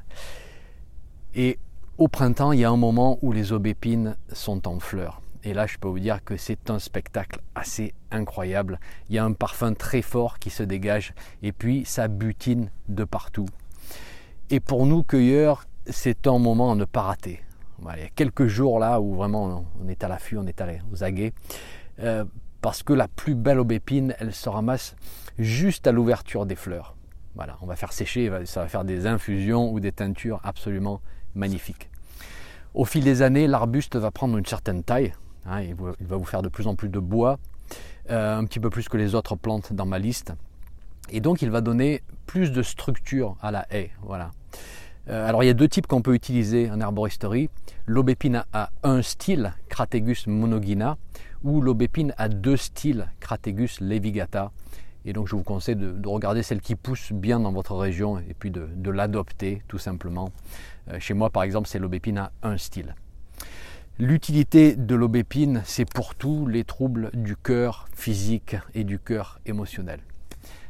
Et 1.35 1.59
au 1.97 2.09
printemps, 2.09 2.53
il 2.53 2.61
y 2.61 2.65
a 2.65 2.71
un 2.71 2.77
moment 2.77 3.19
où 3.23 3.33
les 3.33 3.53
aubépines 3.53 4.17
sont 4.35 4.69
en 4.69 4.81
fleurs. 4.81 5.23
Et 5.45 5.55
là, 5.55 5.67
je 5.67 5.77
peux 5.79 5.89
vous 5.89 6.01
dire 6.01 6.25
que 6.25 6.37
c'est 6.37 6.71
un 6.71 6.79
spectacle 6.79 7.41
assez 7.55 7.95
incroyable. 8.11 8.81
Il 9.09 9.15
y 9.15 9.19
a 9.19 9.25
un 9.25 9.33
parfum 9.33 9.75
très 9.75 10.03
fort 10.03 10.39
qui 10.39 10.51
se 10.51 10.63
dégage 10.63 11.15
et 11.43 11.53
puis 11.53 11.85
ça 11.85 12.09
butine 12.09 12.71
de 12.89 13.05
partout. 13.05 13.47
Et 14.51 14.61
pour 14.61 14.87
nous, 14.87 15.03
cueilleurs, 15.03 15.65
c'est 15.87 16.27
un 16.27 16.39
moment 16.39 16.73
à 16.73 16.75
ne 16.75 16.85
pas 16.85 17.03
rater 17.03 17.45
il 17.97 18.03
y 18.03 18.07
a 18.07 18.09
quelques 18.09 18.47
jours 18.47 18.79
là 18.79 19.01
où 19.01 19.15
vraiment 19.15 19.65
on 19.83 19.89
est 19.89 20.05
à 20.05 20.09
l'affût, 20.09 20.39
on 20.39 20.47
est 20.47 20.61
allé 20.61 20.81
aux 20.93 21.05
aguets. 21.05 21.33
Euh, 22.01 22.25
parce 22.61 22.83
que 22.83 22.93
la 22.93 23.09
plus 23.09 23.35
belle 23.35 23.61
aubépine, 23.61 24.15
elle 24.19 24.33
se 24.33 24.49
ramasse 24.49 24.97
juste 25.39 25.87
à 25.87 25.93
l'ouverture 25.93 26.47
des 26.47 26.57
fleurs. 26.57 26.97
Voilà, 27.35 27.59
on 27.61 27.67
va 27.67 27.77
faire 27.77 27.93
sécher, 27.93 28.31
ça 28.47 28.63
va 28.63 28.69
faire 28.69 28.85
des 28.85 29.07
infusions 29.07 29.71
ou 29.71 29.81
des 29.81 29.93
teintures 29.93 30.41
absolument 30.45 31.01
magnifiques. 31.35 31.91
Au 32.73 32.85
fil 32.85 33.05
des 33.05 33.23
années, 33.23 33.47
l'arbuste 33.47 33.97
va 33.97 34.11
prendre 34.11 34.39
une 34.39 34.47
certaine 34.47 34.83
taille. 34.83 35.13
Hein, 35.47 35.63
il, 35.63 35.75
va 35.75 36.17
vous 36.17 36.25
faire 36.25 36.43
de 36.43 36.49
plus 36.49 36.67
en 36.67 36.75
plus 36.75 36.89
de 36.89 36.99
bois, 36.99 37.39
euh, 38.11 38.39
un 38.39 38.45
petit 38.45 38.61
peu 38.61 38.71
plus 38.71 38.89
que 38.89 38.97
les 38.97 39.15
autres 39.15 39.37
plantes 39.37 39.73
dans 39.73 39.87
ma 39.87 39.99
liste. 39.99 40.33
Et 41.11 41.21
donc, 41.21 41.43
il 41.43 41.51
va 41.51 41.61
donner 41.61 42.03
plus 42.27 42.51
de 42.53 42.63
structure 42.63 43.37
à 43.43 43.51
la 43.51 43.67
haie. 43.71 43.91
Voilà. 44.03 44.31
Euh, 45.09 45.29
alors 45.29 45.43
il 45.43 45.47
y 45.47 45.51
a 45.51 45.55
deux 45.55 45.69
types 45.69 45.87
qu'on 45.87 46.03
peut 46.03 46.15
utiliser 46.15 46.71
en 46.71 46.81
herboristerie. 46.81 47.51
L'aubépine 47.87 48.45
a 48.53 48.71
un 48.83 49.03
style, 49.03 49.53
Crategus 49.69 50.27
monogina, 50.27 50.97
ou 51.43 51.61
l'aubépine 51.61 52.15
a 52.17 52.29
deux 52.29 52.57
styles, 52.57 53.11
Crategus 53.21 53.81
levigata. 53.81 54.51
Et 55.05 55.13
donc 55.13 55.29
je 55.29 55.37
vous 55.37 55.43
conseille 55.43 55.77
de, 55.77 56.09
regarder 56.09 56.43
celle 56.43 56.63
qui 56.63 56.77
pousse 56.77 57.13
bien 57.13 57.39
dans 57.39 57.53
votre 57.53 57.75
région 57.77 58.19
et 58.19 58.35
puis 58.39 58.51
de, 58.51 58.91
l'adopter 58.91 59.63
tout 59.69 59.79
simplement. 59.79 60.31
Euh, 60.91 60.99
chez 60.99 61.13
moi 61.13 61.29
par 61.29 61.43
exemple 61.43 61.69
c'est 61.69 61.79
l'aubépine 61.79 62.19
à 62.19 62.33
un 62.43 62.57
style. 62.57 62.95
L'utilité 64.01 64.75
de 64.75 64.97
l'aubépine 64.97 65.63
c'est 65.65 65.89
pour 65.89 66.17
tous 66.17 66.49
les 66.49 66.65
troubles 66.65 67.13
du 67.15 67.37
cœur 67.37 67.87
physique 67.95 68.57
et 68.75 68.83
du 68.83 68.99
cœur 68.99 69.39
émotionnel. 69.47 70.01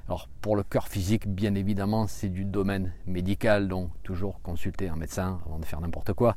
Alors 0.09 0.29
pour 0.43 0.57
le 0.57 0.63
cœur 0.63 0.89
physique, 0.89 1.27
bien 1.27 1.55
évidemment, 1.55 2.07
c'est 2.07 2.29
du 2.29 2.45
domaine 2.45 2.93
médical, 3.07 3.67
donc 3.67 3.89
toujours 4.03 4.43
consulter 4.43 4.91
un 4.91 4.97
médecin 4.97 5.41
avant 5.47 5.59
de 5.59 5.65
faire 5.65 5.81
n'importe 5.81 6.13
quoi. 6.13 6.37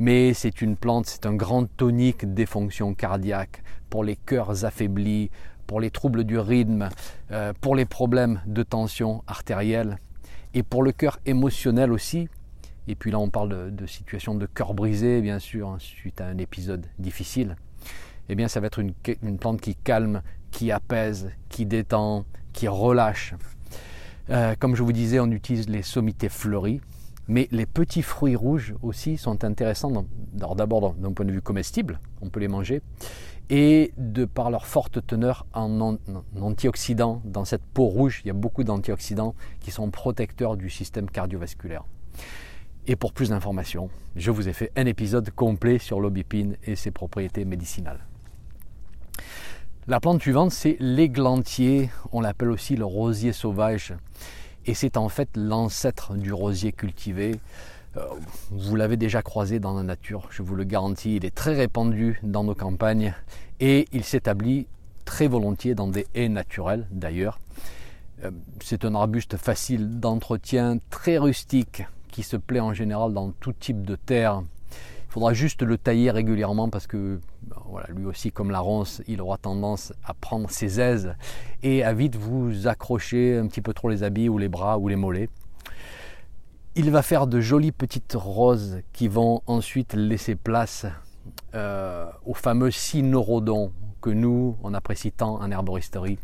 Mais 0.00 0.34
c'est 0.34 0.62
une 0.62 0.74
plante, 0.74 1.06
c'est 1.06 1.26
un 1.26 1.34
grand 1.34 1.64
tonique 1.76 2.34
des 2.34 2.44
fonctions 2.44 2.92
cardiaques 2.94 3.62
pour 3.88 4.02
les 4.02 4.16
cœurs 4.16 4.64
affaiblis, 4.64 5.30
pour 5.68 5.80
les 5.80 5.92
troubles 5.92 6.24
du 6.24 6.40
rythme, 6.40 6.88
euh, 7.30 7.52
pour 7.60 7.76
les 7.76 7.84
problèmes 7.84 8.40
de 8.46 8.64
tension 8.64 9.22
artérielle 9.28 10.00
et 10.54 10.64
pour 10.64 10.82
le 10.82 10.90
cœur 10.90 11.20
émotionnel 11.24 11.92
aussi. 11.92 12.28
Et 12.88 12.94
puis 12.94 13.10
là, 13.10 13.18
on 13.18 13.30
parle 13.30 13.74
de, 13.74 13.86
situation 13.86 14.34
de 14.34 14.46
cœur 14.46 14.74
brisé, 14.74 15.20
bien 15.20 15.38
sûr, 15.38 15.68
hein, 15.68 15.76
suite 15.78 16.20
à 16.20 16.26
un 16.26 16.38
épisode 16.38 16.86
difficile. 16.98 17.56
Eh 18.28 18.34
bien, 18.34 18.48
ça 18.48 18.60
va 18.60 18.66
être 18.66 18.78
une, 18.78 18.94
une 19.22 19.38
plante 19.38 19.60
qui 19.60 19.74
calme, 19.74 20.22
qui 20.50 20.72
apaise, 20.72 21.30
qui 21.48 21.66
détend, 21.66 22.24
qui 22.52 22.68
relâche. 22.68 23.34
Euh, 24.30 24.54
comme 24.58 24.74
je 24.74 24.82
vous 24.82 24.92
disais, 24.92 25.20
on 25.20 25.30
utilise 25.30 25.68
les 25.68 25.82
sommités 25.82 26.28
fleuries, 26.28 26.80
mais 27.28 27.48
les 27.50 27.66
petits 27.66 28.02
fruits 28.02 28.36
rouges 28.36 28.74
aussi 28.82 29.16
sont 29.16 29.44
intéressants. 29.44 30.06
D'abord 30.32 30.94
d'un 30.94 31.12
point 31.12 31.26
de 31.26 31.32
vue 31.32 31.42
comestible, 31.42 32.00
on 32.22 32.28
peut 32.28 32.40
les 32.40 32.48
manger, 32.48 32.82
et 33.50 33.92
de 33.96 34.24
par 34.24 34.50
leur 34.50 34.66
forte 34.66 35.06
teneur 35.06 35.46
en, 35.52 35.98
antioxydants. 36.40 37.22
Dans 37.24 37.44
cette 37.44 37.62
peau 37.62 37.86
rouge, 37.86 38.22
il 38.24 38.28
y 38.28 38.30
a 38.30 38.34
beaucoup 38.34 38.64
d'antioxydants 38.64 39.34
qui 39.60 39.70
sont 39.70 39.90
protecteurs 39.90 40.56
du 40.56 40.70
système 40.70 41.08
cardiovasculaire. 41.08 41.84
Et 42.88 42.94
pour 42.94 43.12
plus 43.12 43.30
d'informations, 43.30 43.90
je 44.14 44.30
vous 44.30 44.48
ai 44.48 44.52
fait 44.52 44.70
un 44.76 44.86
épisode 44.86 45.30
complet 45.30 45.78
sur 45.78 46.00
l'obipine 46.00 46.56
et 46.64 46.76
ses 46.76 46.92
propriétés 46.92 47.44
médicinales. 47.44 47.98
La 49.88 50.00
plante 50.00 50.20
suivante, 50.20 50.52
c'est 50.52 50.76
l'églantier. 50.78 51.90
On 52.12 52.20
l'appelle 52.20 52.50
aussi 52.50 52.76
le 52.76 52.84
rosier 52.84 53.32
sauvage. 53.32 53.94
Et 54.66 54.74
c'est 54.74 54.96
en 54.96 55.08
fait 55.08 55.28
l'ancêtre 55.36 56.14
du 56.14 56.32
rosier 56.32 56.72
cultivé. 56.72 57.36
Euh, 57.96 58.04
vous 58.50 58.76
l'avez 58.76 58.96
déjà 58.96 59.22
croisé 59.22 59.58
dans 59.58 59.74
la 59.74 59.82
nature, 59.82 60.28
je 60.30 60.42
vous 60.42 60.54
le 60.54 60.64
garantis. 60.64 61.16
Il 61.16 61.24
est 61.24 61.34
très 61.34 61.54
répandu 61.54 62.18
dans 62.22 62.44
nos 62.44 62.54
campagnes 62.54 63.14
et 63.60 63.86
il 63.92 64.04
s'établit 64.04 64.66
très 65.04 65.28
volontiers 65.28 65.74
dans 65.74 65.88
des 65.88 66.06
haies 66.14 66.28
naturelles 66.28 66.86
d'ailleurs. 66.90 67.40
Euh, 68.24 68.30
c'est 68.60 68.84
un 68.84 68.94
arbuste 68.94 69.36
facile 69.36 70.00
d'entretien, 70.00 70.78
très 70.90 71.18
rustique, 71.18 71.84
qui 72.16 72.22
se 72.22 72.38
plaît 72.38 72.60
en 72.60 72.72
général 72.72 73.12
dans 73.12 73.30
tout 73.30 73.52
type 73.52 73.84
de 73.84 73.94
terre 73.94 74.42
faudra 75.10 75.34
juste 75.34 75.60
le 75.60 75.76
tailler 75.76 76.10
régulièrement 76.10 76.70
parce 76.70 76.86
que 76.86 77.20
voilà, 77.66 77.88
lui 77.94 78.06
aussi, 78.06 78.32
comme 78.32 78.50
la 78.50 78.60
ronce, 78.60 79.02
il 79.06 79.20
aura 79.20 79.36
tendance 79.36 79.92
à 80.02 80.14
prendre 80.14 80.48
ses 80.48 80.80
aises 80.80 81.14
et 81.62 81.84
à 81.84 81.92
vite 81.92 82.16
vous 82.16 82.68
accrocher 82.68 83.36
un 83.36 83.48
petit 83.48 83.60
peu 83.60 83.74
trop 83.74 83.90
les 83.90 84.02
habits 84.02 84.30
ou 84.30 84.38
les 84.38 84.48
bras 84.48 84.78
ou 84.78 84.88
les 84.88 84.96
mollets. 84.96 85.28
Il 86.74 86.90
va 86.90 87.02
faire 87.02 87.26
de 87.26 87.38
jolies 87.38 87.70
petites 87.70 88.14
roses 88.14 88.80
qui 88.94 89.08
vont 89.08 89.42
ensuite 89.46 89.92
laisser 89.92 90.36
place 90.36 90.86
euh, 91.54 92.06
au 92.24 92.32
fameux 92.32 92.70
cynorhodon 92.70 93.72
que 94.00 94.08
nous, 94.08 94.56
on 94.62 94.72
apprécie 94.72 95.12
tant 95.12 95.34
en 95.34 95.50
herboristerie. 95.50 96.18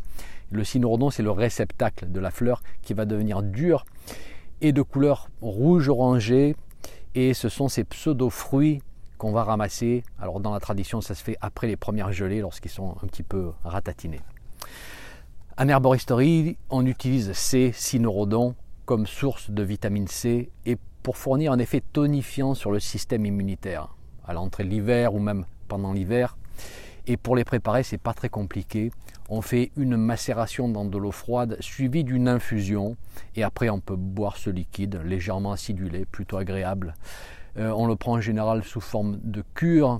Le 0.49 0.63
cynorhodon, 0.63 1.11
c'est 1.11 1.23
le 1.23 1.31
réceptacle 1.31 2.11
de 2.11 2.19
la 2.19 2.31
fleur 2.31 2.63
qui 2.81 2.95
va 2.95 3.05
devenir 3.05 3.43
dur 3.43 3.85
et 4.61 4.71
de 4.71 4.81
couleur 4.81 5.29
rouge-orangé 5.41 6.55
et 7.15 7.33
ce 7.33 7.49
sont 7.49 7.67
ces 7.67 7.83
pseudo-fruits 7.83 8.81
qu'on 9.17 9.31
va 9.31 9.43
ramasser. 9.43 10.03
Alors 10.19 10.39
dans 10.39 10.51
la 10.51 10.59
tradition, 10.59 11.01
ça 11.01 11.15
se 11.15 11.23
fait 11.23 11.37
après 11.41 11.67
les 11.67 11.77
premières 11.77 12.11
gelées, 12.11 12.41
lorsqu'ils 12.41 12.71
sont 12.71 12.95
un 13.03 13.07
petit 13.07 13.23
peu 13.23 13.51
ratatinés. 13.63 14.21
En 15.57 15.67
herboristerie, 15.67 16.57
on 16.69 16.85
utilise 16.85 17.33
ces 17.33 17.71
cynorhodons 17.73 18.55
comme 18.85 19.05
source 19.05 19.51
de 19.51 19.63
vitamine 19.63 20.07
C 20.07 20.49
et 20.65 20.77
pour 21.03 21.17
fournir 21.17 21.51
un 21.51 21.59
effet 21.59 21.81
tonifiant 21.93 22.53
sur 22.53 22.71
le 22.71 22.79
système 22.79 23.25
immunitaire 23.25 23.95
à 24.25 24.33
l'entrée 24.33 24.63
de 24.63 24.69
l'hiver 24.69 25.13
ou 25.13 25.19
même 25.19 25.45
pendant 25.67 25.93
l'hiver. 25.93 26.37
Et 27.05 27.17
pour 27.17 27.35
les 27.35 27.43
préparer, 27.43 27.83
c'est 27.83 27.97
pas 27.97 28.13
très 28.13 28.29
compliqué. 28.29 28.91
On 29.29 29.41
fait 29.41 29.71
une 29.77 29.97
macération 29.97 30.69
dans 30.69 30.85
de 30.85 30.97
l'eau 30.97 31.11
froide 31.11 31.57
suivie 31.59 32.03
d'une 32.03 32.27
infusion 32.27 32.95
et 33.35 33.43
après 33.43 33.69
on 33.69 33.79
peut 33.79 33.95
boire 33.95 34.37
ce 34.37 34.49
liquide 34.49 35.01
légèrement 35.03 35.51
acidulé, 35.51 36.05
plutôt 36.05 36.37
agréable. 36.37 36.93
Euh, 37.57 37.71
on 37.71 37.87
le 37.87 37.95
prend 37.95 38.13
en 38.13 38.21
général 38.21 38.63
sous 38.63 38.81
forme 38.81 39.19
de 39.23 39.43
cure 39.53 39.99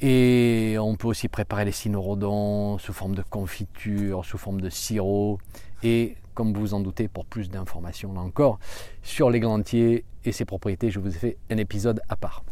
et 0.00 0.76
on 0.78 0.96
peut 0.96 1.08
aussi 1.08 1.28
préparer 1.28 1.64
les 1.64 1.72
cynorhodons 1.72 2.78
sous 2.78 2.92
forme 2.92 3.14
de 3.14 3.22
confiture, 3.22 4.24
sous 4.24 4.38
forme 4.38 4.60
de 4.60 4.70
sirop 4.70 5.38
et 5.82 6.16
comme 6.34 6.52
vous 6.52 6.60
vous 6.60 6.74
en 6.74 6.80
doutez 6.80 7.08
pour 7.08 7.24
plus 7.24 7.48
d'informations 7.50 8.12
là 8.12 8.20
encore 8.20 8.58
sur 9.02 9.30
l'églantier 9.30 10.04
et 10.24 10.32
ses 10.32 10.44
propriétés, 10.44 10.90
je 10.90 11.00
vous 11.00 11.08
ai 11.08 11.18
fait 11.18 11.36
un 11.50 11.56
épisode 11.56 12.00
à 12.08 12.16
part. 12.16 12.44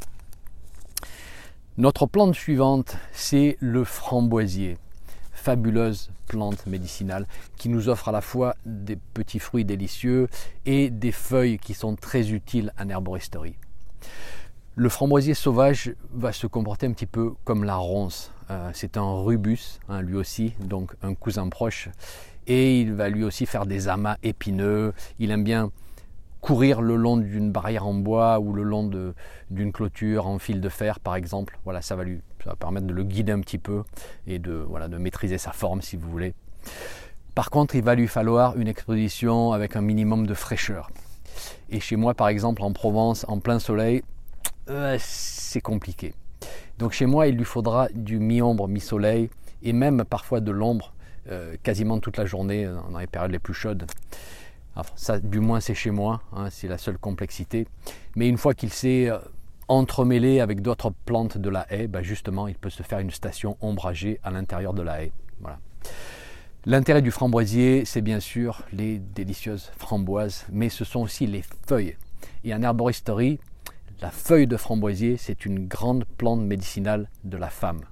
Notre 1.77 2.07
plante 2.07 2.37
suivante, 2.37 2.97
c'est 3.11 3.57
le 3.59 3.83
framboisier. 3.83 4.79
Fabuleuse 5.33 6.13
plante 6.29 6.69
médicinale 6.69 7.27
qui 7.57 7.69
nous 7.69 7.89
offre 7.89 8.11
à 8.11 8.13
la 8.13 8.21
fois 8.21 8.55
des 8.65 8.95
petits 8.95 9.41
fruits 9.41 9.65
délicieux 9.65 10.29
et 10.67 10.89
des 10.89 11.11
feuilles 11.11 11.59
qui 11.59 11.75
sont 11.75 11.97
très 11.97 12.31
utiles 12.31 12.73
en 12.81 12.89
herboristerie. 12.89 13.57
Le 14.77 14.89
framboisier 14.89 15.35
sauvage 15.35 15.97
va 16.13 16.33
se 16.33 16.47
comporter 16.47 16.87
un 16.87 16.93
petit 16.93 17.07
peu 17.07 17.33
comme 17.43 17.65
la 17.65 17.75
ronce. 17.75 18.31
Euh, 18.51 18.71
c'est 18.73 18.97
un 18.97 19.23
rubus, 19.25 19.81
hein, 19.89 20.01
lui 20.01 20.15
aussi, 20.15 20.55
donc 20.61 20.93
un 21.03 21.15
cousin 21.15 21.49
proche. 21.49 21.89
Et 22.47 22.81
il 22.81 22.93
va 22.93 23.09
lui 23.09 23.25
aussi 23.25 23.47
faire 23.47 23.67
des 23.67 23.89
amas 23.89 24.17
épineux. 24.23 24.93
Il 25.19 25.33
aime 25.33 25.43
bien 25.43 25.73
courir 26.45 26.83
le 26.83 26.97
long 26.97 27.17
d'une 27.17 27.51
barrière 27.51 27.87
en 27.87 27.95
bois 27.95 28.39
ou 28.39 28.53
le 28.53 28.65
long 28.65 28.91
d'une 29.51 29.73
clôture 29.73 30.27
en 30.27 30.39
fil 30.39 30.61
de 30.61 30.69
fer 30.69 31.01
par 31.01 31.17
exemple. 31.17 31.59
Voilà, 31.65 31.81
ça 31.81 31.97
va 31.97 32.05
lui 32.05 32.21
permettre 32.61 32.87
de 32.87 32.93
le 32.93 33.03
guider 33.03 33.33
un 33.33 33.41
petit 33.41 33.57
peu 33.57 33.83
et 34.27 34.39
de, 34.39 34.53
voilà, 34.53 34.89
de 34.89 34.99
maîtriser 34.99 35.39
sa 35.39 35.53
forme 35.53 35.81
si 35.81 35.97
vous 35.97 36.11
voulez. 36.11 36.35
Par 37.35 37.49
contre, 37.49 37.77
il 37.77 37.83
va 37.83 37.95
lui 37.95 38.09
falloir 38.09 38.59
une 38.59 38.69
exposition 38.69 39.53
avec 39.53 39.75
un 39.75 39.81
minimum 39.81 40.27
de 40.27 40.35
fraîcheur. 40.35 40.91
Et 41.71 41.81
chez 41.81 41.97
moi, 41.97 42.13
par 42.13 42.29
exemple, 42.29 42.61
en 42.61 42.75
Provence, 42.75 43.25
en 43.27 43.41
plein 43.41 43.59
soleil, 43.59 44.03
euh, 44.69 44.99
c'est 45.01 45.63
compliqué. 45.63 46.13
Donc 46.79 46.93
chez 46.93 47.07
moi, 47.07 47.27
il 47.27 47.39
lui 47.39 47.47
faudra 47.47 47.89
du 47.95 48.19
mi-ombre, 48.19 48.69
mi-soleil, 48.69 49.31
et 49.63 49.73
même 49.73 50.05
parfois 50.05 50.41
de 50.41 50.53
l'ombre, 50.53 50.93
euh, 51.31 51.57
quasiment 51.63 52.01
toute 52.01 52.19
la 52.19 52.27
journée 52.27 52.69
dans 52.93 52.99
les 52.99 53.07
périodes 53.07 53.33
les 53.33 53.39
plus 53.39 53.55
chaudes 53.55 53.87
du 55.23 55.41
moins, 55.41 55.61
c'est 55.61 55.75
chez 55.75 55.91
moi, 55.91 56.23
hein, 56.33 56.49
c'est 56.51 56.69
la 56.69 56.79
seule 56.79 56.99
complexité. 56.99 57.67
Mais 58.17 58.29
une 58.29 58.39
fois 58.39 58.55
qu'il 58.55 58.71
s'est 58.71 59.09
euh, 59.09 59.19
entremêlé 59.69 60.41
avec 60.41 60.63
d'autres 60.63 60.93
plantes 61.05 61.39
de 61.39 61.49
la 61.49 61.67
haie, 61.73 61.87
bah, 61.87 62.03
justement, 62.03 62.49
il 62.49 62.57
peut 62.57 62.71
se 62.71 62.83
faire 62.83 62.99
une 62.99 63.11
station 63.11 63.57
ombragée 63.61 64.21
à 64.23 64.31
l'intérieur 64.31 64.75
de 64.75 64.83
la 64.83 65.03
haie. 65.03 65.13
Voilà. 65.41 65.59
L'intérêt 66.67 67.03
du 67.03 67.11
framboisier, 67.11 67.85
c'est 67.85 68.01
bien 68.01 68.21
sûr 68.21 68.63
les 68.73 68.99
délicieuses 68.99 69.71
framboises, 69.77 70.47
mais 70.51 70.71
ce 70.71 70.85
sont 70.85 71.01
aussi 71.01 71.27
les 71.27 71.45
feuilles. 71.67 71.97
Et 72.43 72.55
en 72.55 72.63
herboristerie, 72.63 73.39
la 74.01 74.11
feuille 74.11 74.47
de 74.47 74.57
framboisier, 74.57 75.17
c'est 75.19 75.45
une 75.45 75.67
grande 75.67 76.05
plante 76.05 76.41
médicinale 76.41 77.11
de 77.23 77.37
la 77.37 77.51
femme. 77.51 77.83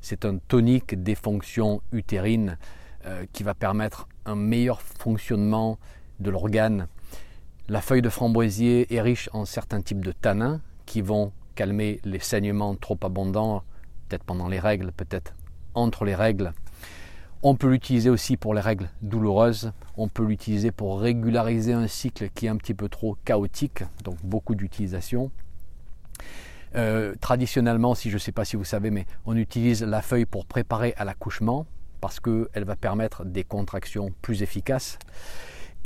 C'est 0.00 0.24
un 0.24 0.38
tonique 0.38 1.00
des 1.02 1.14
fonctions 1.14 1.80
utérines 1.92 2.58
euh, 3.06 3.24
qui 3.32 3.44
va 3.44 3.54
permettre 3.54 4.08
un 4.24 4.34
meilleur 4.34 4.82
fonctionnement 4.82 5.78
de 6.20 6.30
l'organe. 6.30 6.88
La 7.68 7.80
feuille 7.80 8.02
de 8.02 8.08
framboisier 8.08 8.94
est 8.94 9.00
riche 9.00 9.28
en 9.32 9.44
certains 9.44 9.82
types 9.82 10.04
de 10.04 10.12
tanins 10.12 10.60
qui 10.86 11.02
vont 11.02 11.32
calmer 11.54 12.00
les 12.04 12.18
saignements 12.18 12.74
trop 12.76 12.98
abondants, 13.02 13.62
peut-être 14.08 14.24
pendant 14.24 14.48
les 14.48 14.60
règles, 14.60 14.92
peut-être 14.92 15.34
entre 15.74 16.04
les 16.04 16.14
règles. 16.14 16.52
On 17.42 17.54
peut 17.54 17.68
l'utiliser 17.68 18.10
aussi 18.10 18.36
pour 18.36 18.52
les 18.54 18.60
règles 18.60 18.88
douloureuses. 19.02 19.72
On 19.96 20.08
peut 20.08 20.24
l'utiliser 20.24 20.72
pour 20.72 21.00
régulariser 21.00 21.72
un 21.72 21.86
cycle 21.86 22.30
qui 22.30 22.46
est 22.46 22.48
un 22.48 22.56
petit 22.56 22.74
peu 22.74 22.88
trop 22.88 23.16
chaotique, 23.24 23.84
donc 24.02 24.16
beaucoup 24.24 24.54
d'utilisation. 24.54 25.30
Euh, 26.74 27.14
traditionnellement, 27.20 27.94
si 27.94 28.10
je 28.10 28.14
ne 28.14 28.18
sais 28.18 28.32
pas 28.32 28.44
si 28.44 28.56
vous 28.56 28.64
savez, 28.64 28.90
mais 28.90 29.06
on 29.24 29.36
utilise 29.36 29.82
la 29.82 30.02
feuille 30.02 30.26
pour 30.26 30.46
préparer 30.46 30.94
à 30.96 31.04
l'accouchement 31.04 31.66
parce 32.00 32.20
qu'elle 32.20 32.64
va 32.64 32.76
permettre 32.76 33.24
des 33.24 33.44
contractions 33.44 34.12
plus 34.22 34.42
efficaces. 34.42 34.98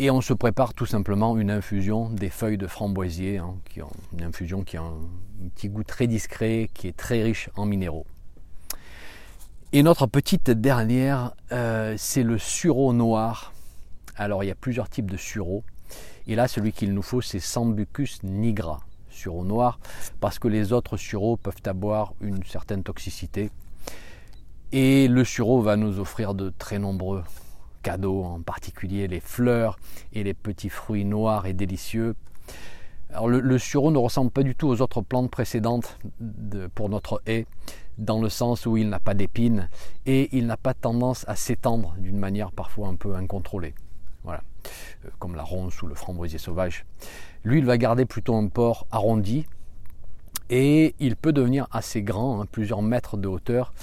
Et 0.03 0.11
on 0.11 0.21
se 0.21 0.33
prépare 0.33 0.75
tout 0.75 0.85
simplement 0.85 1.39
une 1.39 1.53
infusion 1.53 2.11
des 2.11 2.29
feuilles 2.29 2.59
de 2.59 2.67
framboisier, 2.67 3.39
hein, 3.39 3.55
qui 3.71 3.83
ont 3.83 3.93
une 4.13 4.25
infusion 4.25 4.65
qui 4.65 4.77
a 4.77 4.83
un 4.83 4.99
petit 5.55 5.69
goût 5.69 5.85
très 5.85 6.09
discret, 6.09 6.69
qui 6.75 6.89
est 6.89 6.97
très 6.97 7.23
riche 7.23 7.51
en 7.55 7.67
minéraux. 7.67 8.05
Et 9.73 9.85
notre 9.85 10.09
petite 10.09 10.51
dernière, 10.51 11.31
euh, 11.53 11.95
c'est 11.97 12.25
le 12.25 12.37
sureau 12.37 12.93
noir. 12.93 13.53
Alors 14.17 14.43
il 14.43 14.49
y 14.49 14.51
a 14.51 14.57
plusieurs 14.57 14.89
types 14.89 15.09
de 15.09 15.17
sureau. 15.17 15.63
Et 16.27 16.35
là, 16.35 16.49
celui 16.49 16.73
qu'il 16.73 16.95
nous 16.95 17.03
faut, 17.03 17.21
c'est 17.21 17.39
Sambucus 17.39 18.25
nigra, 18.25 18.81
sureau 19.09 19.45
noir, 19.45 19.79
parce 20.19 20.41
que 20.41 20.49
les 20.49 20.73
autres 20.73 20.97
sureaux 20.97 21.37
peuvent 21.37 21.63
avoir 21.65 22.15
une 22.21 22.43
certaine 22.43 22.83
toxicité. 22.83 23.53
Et 24.73 25.07
le 25.07 25.23
sureau 25.23 25.63
va 25.63 25.77
nous 25.77 26.01
offrir 26.01 26.35
de 26.35 26.53
très 26.59 26.81
nombreux 26.81 27.23
cadeaux, 27.83 28.23
en 28.25 28.41
particulier 28.41 29.09
les 29.09 29.21
fleurs 29.21 29.79
et 30.13 30.25
les 30.25 30.35
petits 30.35 30.71
fruits 30.71 31.05
noirs 31.05 31.47
et 31.47 31.53
délicieux. 31.53 32.15
Alors 33.11 33.29
le, 33.29 33.59
sureau 33.59 33.91
ne 33.91 33.99
ressemble 33.99 34.31
pas 34.31 34.43
du 34.43 34.55
tout 34.55 34.69
aux 34.69 34.81
autres 34.81 35.03
plantes 35.03 35.31
précédentes 35.31 35.99
pour 36.75 36.89
notre 36.89 37.21
haie, 37.27 37.47
dans 37.99 38.23
le 38.23 38.31
sens 38.31 38.65
où 38.65 38.79
il 38.79 38.89
n'a 38.89 39.01
pas 39.01 39.13
d'épines 39.13 39.69
et 40.07 40.35
il 40.37 40.47
n'a 40.47 40.57
pas 40.57 40.73
tendance 40.73 41.27
à 41.29 41.37
s'étendre 41.37 41.95
d'une 41.99 42.17
manière 42.17 42.53
parfois 42.53 42.89
un 42.89 42.95
peu 42.95 43.15
incontrôlée. 43.15 43.75
Voilà, 44.25 44.43
euh, 45.05 45.09
comme 45.19 45.35
la 45.35 45.43
ronce 45.43 45.83
ou 45.83 45.89
le 45.89 45.95
framboisier 45.95 46.39
sauvage. 46.39 46.87
Lui, 47.45 47.59
il 47.59 47.67
va 47.67 47.77
garder 47.77 48.07
plutôt 48.07 48.37
un 48.37 48.47
port 48.47 48.87
arrondi 48.91 49.47
et 50.49 50.95
il 51.01 51.17
peut 51.17 51.33
devenir 51.33 51.67
assez 51.71 52.03
grand, 52.03 52.41
hein, 52.41 52.47
plusieurs 52.51 52.83
mètres 52.83 53.17
de 53.17 53.29
hauteur 53.29 53.75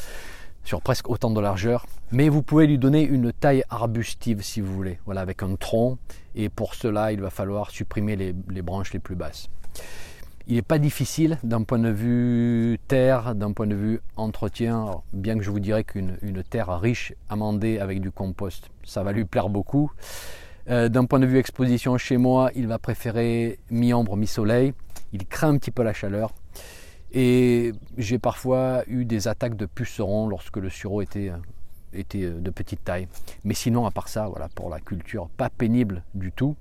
sur 0.64 0.82
presque 0.82 1.10
autant 1.10 1.32
de 1.32 1.40
largeur. 1.40 1.86
Mais 2.12 2.30
vous 2.30 2.42
pouvez 2.42 2.68
lui 2.68 2.78
donner 2.78 3.04
une 3.04 3.32
taille 3.32 3.64
arbustive 3.70 4.42
si 4.42 4.62
vous 4.62 4.74
voulez, 4.74 5.00
voilà, 5.06 5.22
avec 5.22 5.44
un 5.44 5.56
tronc. 5.56 5.98
Et 6.36 6.50
pour 6.50 6.76
cela, 6.76 7.12
il 7.12 7.22
va 7.22 7.30
falloir 7.30 7.70
supprimer 7.72 8.16
les, 8.16 8.62
branches 8.62 8.94
les 8.94 9.00
plus 9.00 9.16
basses. 9.16 9.50
Il 10.48 10.56
n'est 10.56 10.64
pas 10.64 10.80
difficile 10.80 11.38
d'un 11.44 11.62
point 11.62 11.78
de 11.78 11.90
vue 11.90 12.80
terre, 12.88 13.36
d'un 13.36 13.52
point 13.52 13.68
de 13.68 13.76
vue 13.76 14.02
entretien, 14.16 15.02
bien 15.14 15.38
que 15.38 15.44
je 15.44 15.52
vous 15.52 15.60
dirais 15.60 15.84
qu'une 15.84 16.18
terre 16.50 16.80
riche, 16.80 17.14
amendée 17.30 17.78
avec 17.78 18.02
du 18.02 18.10
compost, 18.10 18.72
ça 18.84 19.04
va 19.04 19.12
lui 19.12 19.26
plaire 19.26 19.50
beaucoup. 19.50 19.92
Euh, 20.70 20.88
d'un 20.90 21.06
point 21.06 21.20
de 21.20 21.26
vue 21.26 21.38
exposition 21.38 21.98
chez 21.98 22.18
moi, 22.18 22.52
il 22.56 22.68
va 22.68 22.78
préférer 22.78 23.60
mi-ombre, 23.72 24.16
mi-soleil. 24.16 24.74
Il 25.14 25.26
craint 25.26 25.50
un 25.50 25.58
petit 25.58 25.72
peu 25.72 25.84
la 25.84 25.94
chaleur. 25.94 26.34
Et 27.12 27.72
j'ai 27.98 28.20
parfois 28.20 28.84
eu 28.88 29.06
des 29.06 29.28
attaques 29.28 29.56
de 29.56 29.66
pucerons 29.66 30.28
lorsque 30.28 30.58
le 30.58 30.70
sureau 30.70 31.02
était, 31.02 31.32
était 31.94 32.30
de 32.30 32.50
petite 32.52 32.84
taille. 32.84 33.08
Mais 33.44 33.54
sinon, 33.54 33.86
à 33.86 33.92
part 33.92 34.08
ça, 34.08 34.28
voilà, 34.28 34.48
pour 34.50 34.70
la 34.70 34.80
culture, 34.80 35.30
pas 35.30 35.50
pénible 35.50 36.04
du 36.14 36.32
tout. 36.32 36.56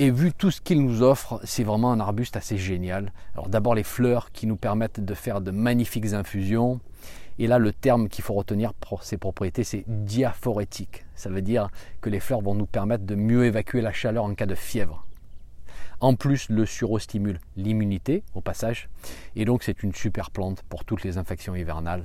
Et 0.00 0.10
vu 0.10 0.32
tout 0.32 0.50
ce 0.50 0.60
qu'il 0.60 0.82
nous 0.82 1.02
offre, 1.02 1.40
c'est 1.44 1.62
vraiment 1.62 1.92
un 1.92 2.00
arbuste 2.00 2.36
assez 2.36 2.58
génial. 2.58 3.12
Alors 3.34 3.48
d'abord 3.48 3.76
les 3.76 3.84
fleurs 3.84 4.32
qui 4.32 4.48
nous 4.48 4.56
permettent 4.56 4.98
de 4.98 5.14
faire 5.14 5.40
de 5.40 5.52
magnifiques 5.52 6.14
infusions. 6.14 6.80
Et 7.38 7.46
là, 7.46 7.58
le 7.58 7.72
terme 7.72 8.08
qu'il 8.08 8.24
faut 8.24 8.34
retenir 8.34 8.74
pour 8.74 9.04
ses 9.04 9.18
propriétés, 9.18 9.62
c'est 9.62 9.84
diaphorétique. 9.86 11.04
Ça 11.14 11.30
veut 11.30 11.42
dire 11.42 11.68
que 12.00 12.10
les 12.10 12.18
fleurs 12.18 12.40
vont 12.40 12.54
nous 12.54 12.66
permettre 12.66 13.04
de 13.04 13.14
mieux 13.14 13.44
évacuer 13.44 13.82
la 13.82 13.92
chaleur 13.92 14.24
en 14.24 14.34
cas 14.34 14.46
de 14.46 14.54
fièvre. 14.54 15.04
En 16.00 16.14
plus, 16.14 16.48
le 16.48 16.66
sureau 16.66 16.98
stimule 16.98 17.40
l'immunité 17.56 18.22
au 18.34 18.40
passage, 18.40 18.88
et 19.36 19.44
donc 19.44 19.62
c'est 19.62 19.82
une 19.82 19.94
super 19.94 20.30
plante 20.30 20.62
pour 20.68 20.84
toutes 20.84 21.04
les 21.04 21.18
infections 21.18 21.54
hivernales. 21.54 22.04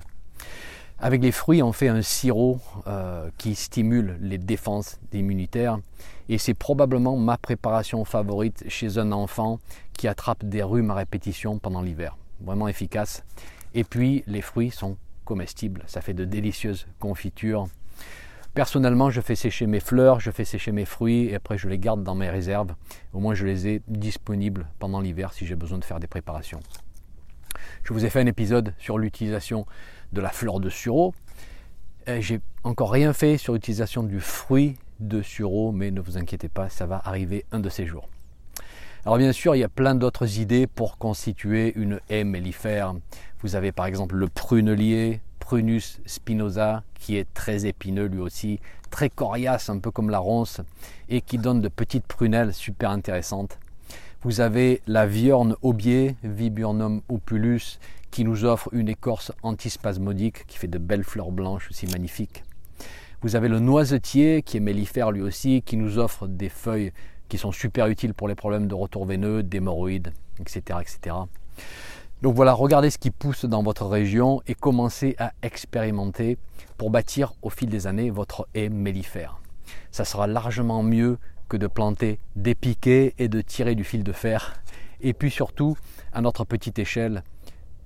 Avec 1.02 1.22
les 1.22 1.32
fruits, 1.32 1.64
on 1.64 1.72
fait 1.72 1.88
un 1.88 2.02
sirop 2.02 2.60
euh, 2.88 3.30
qui 3.38 3.56
stimule 3.56 4.18
les 4.22 4.38
défenses 4.38 5.00
immunitaires, 5.14 5.80
et 6.28 6.38
c'est 6.38 6.54
probablement 6.54 7.16
ma 7.16 7.38
préparation 7.38 8.04
favorite 8.04 8.66
chez 8.68 8.98
un 8.98 9.12
enfant 9.12 9.60
qui 9.94 10.08
attrape 10.08 10.44
des 10.44 10.62
rhumes 10.62 10.92
à 10.92 10.96
répétition 10.96 11.58
pendant 11.58 11.82
l'hiver. 11.82 12.18
Vraiment 12.42 12.68
efficace. 12.68 13.24
Et 13.74 13.84
puis, 13.84 14.24
les 14.28 14.42
fruits 14.42 14.72
sont 14.72 14.98
comestibles, 15.24 15.84
ça 15.88 16.02
fait 16.02 16.14
de 16.14 16.26
délicieuses 16.26 16.88
confitures 17.00 17.68
Personnellement, 18.54 19.10
je 19.10 19.22
fais 19.22 19.36
sécher 19.36 19.68
mes 19.68 19.80
fleurs, 19.80 20.20
je 20.20 20.32
fais 20.32 20.44
sécher 20.44 20.72
mes 20.72 20.86
fruits 20.86 21.26
et 21.26 21.36
après 21.36 21.58
je 21.58 21.70
les 21.70 21.78
garde 21.78 22.04
dans 22.04 22.16
mes 22.16 22.30
réserves. 22.30 22.74
Au 23.14 23.20
moins, 23.20 23.34
je 23.34 23.46
les 23.46 23.68
ai 23.68 23.82
disponibles 23.88 24.68
pendant 24.80 25.02
l'hiver 25.02 25.34
si 25.34 25.46
j'ai 25.46 25.56
besoin 25.56 25.78
de 25.78 25.86
faire 25.86 26.00
des 26.00 26.08
préparations. 26.08 26.60
Je 27.84 27.94
vous 27.94 28.06
ai 28.06 28.10
fait 28.10 28.20
un 28.20 28.26
épisode 28.26 28.74
sur 28.78 28.98
l'utilisation 28.98 29.66
de 30.12 30.22
la 30.22 30.30
fleur 30.30 30.60
de 30.60 30.70
sureau. 30.70 31.14
J'ai 32.20 32.42
encore 32.64 32.92
rien 32.92 33.14
fait 33.14 33.38
sur 33.38 33.54
l'utilisation 33.54 34.04
du 34.04 34.20
fruit 34.20 34.78
de 35.00 35.22
sureau, 35.22 35.72
mais 35.72 35.92
ne 35.92 36.02
vous 36.02 36.18
inquiétez 36.18 36.50
pas, 36.50 36.70
ça 36.70 36.86
va 36.86 37.02
arriver 37.06 37.46
un 37.52 37.60
de 37.60 37.70
ces 37.70 37.86
jours. 37.86 38.10
Alors 39.06 39.18
bien 39.18 39.32
sûr, 39.32 39.56
il 39.56 39.60
y 39.60 39.64
a 39.64 39.70
plein 39.70 39.96
d'autres 39.96 40.40
idées 40.40 40.68
pour 40.68 40.98
constituer 40.98 41.72
une 41.76 42.02
haie 42.10 42.24
mellifère. 42.24 42.96
Vous 43.42 43.56
avez 43.56 43.72
par 43.72 43.86
exemple 43.86 44.16
le 44.16 44.28
prunelier, 44.28 45.22
Prunus 45.50 46.00
spinosa, 46.06 46.84
qui 46.94 47.18
est 47.18 47.26
très 47.34 47.66
épineux 47.66 48.06
lui 48.06 48.20
aussi, 48.20 48.60
très 48.92 49.10
coriace, 49.10 49.72
un 49.72 49.80
peu 49.80 49.90
comme 49.90 50.12
la 50.12 50.20
ronce, 50.20 50.62
et 51.10 51.22
qui 51.22 51.40
donne 51.40 51.60
de 51.60 51.70
petites 51.70 52.06
prunelles 52.06 52.54
super 52.54 52.92
intéressantes. 52.92 53.58
Vous 54.22 54.42
avez 54.42 54.84
la 54.86 55.08
viorne 55.08 55.56
aubier, 55.64 56.16
Viburnum 56.24 57.02
opulus, 57.10 57.80
qui 58.12 58.26
nous 58.26 58.46
offre 58.46 58.70
une 58.74 58.90
écorce 58.90 59.32
antispasmodique, 59.42 60.46
qui 60.46 60.60
fait 60.60 60.68
de 60.68 60.78
belles 60.78 61.04
fleurs 61.04 61.32
blanches 61.32 61.72
aussi 61.72 61.88
magnifiques. 61.88 62.44
Vous 63.24 63.36
avez 63.36 63.48
le 63.48 63.60
noisetier, 63.60 64.44
qui 64.44 64.58
est 64.58 64.60
mellifère 64.60 65.12
lui 65.12 65.22
aussi, 65.22 65.64
qui 65.64 65.78
nous 65.78 65.98
offre 65.98 66.28
des 66.28 66.50
feuilles 66.50 66.94
qui 67.28 67.40
sont 67.40 67.52
super 67.52 67.88
utiles 67.88 68.14
pour 68.14 68.28
les 68.28 68.36
problèmes 68.36 68.68
de 68.68 68.76
retour 68.76 69.04
veineux, 69.04 69.42
d'hémorroïdes, 69.42 70.14
etc., 70.40 70.80
etc. 70.80 71.16
Donc 72.22 72.36
voilà, 72.36 72.52
regardez 72.52 72.90
ce 72.90 72.98
qui 72.98 73.12
pousse 73.12 73.46
dans 73.46 73.64
votre 73.64 73.86
région 73.86 74.42
et 74.46 74.54
commencez 74.54 75.16
à 75.20 75.32
expérimenter 75.42 76.38
pour 76.78 76.90
bâtir 76.90 77.34
au 77.42 77.50
fil 77.50 77.70
des 77.70 77.88
années 77.88 78.10
votre 78.10 78.46
haie 78.54 78.68
mellifère. 78.68 79.40
Ça 79.92 80.04
sera 80.04 80.28
largement 80.28 80.84
mieux 80.84 81.18
que 81.48 81.56
de 81.56 81.68
planter 81.68 82.20
des 82.36 82.56
piquets 82.56 83.16
et 83.20 83.30
de 83.30 83.40
tirer 83.40 83.74
du 83.74 83.86
fil 83.86 84.04
de 84.04 84.12
fer. 84.12 84.62
Et 85.00 85.14
puis 85.14 85.32
surtout, 85.32 85.78
à 86.12 86.20
notre 86.20 86.44
petite 86.44 86.78
échelle, 86.78 87.24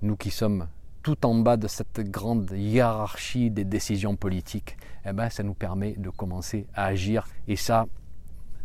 nous 0.02 0.16
qui 0.16 0.32
sommes 0.32 0.68
tout 1.04 1.26
en 1.28 1.36
bas 1.36 1.58
de 1.58 1.68
cette 1.68 2.00
grande 2.00 2.50
hiérarchie 2.52 3.52
des 3.52 3.66
décisions 3.66 4.16
politiques, 4.16 4.78
eh 5.06 5.14
ben, 5.14 5.30
ça 5.30 5.44
nous 5.44 5.54
permet 5.54 5.94
de 5.94 6.10
commencer 6.10 6.66
à 6.74 6.86
agir 6.86 7.28
et 7.48 7.56
ça, 7.56 7.86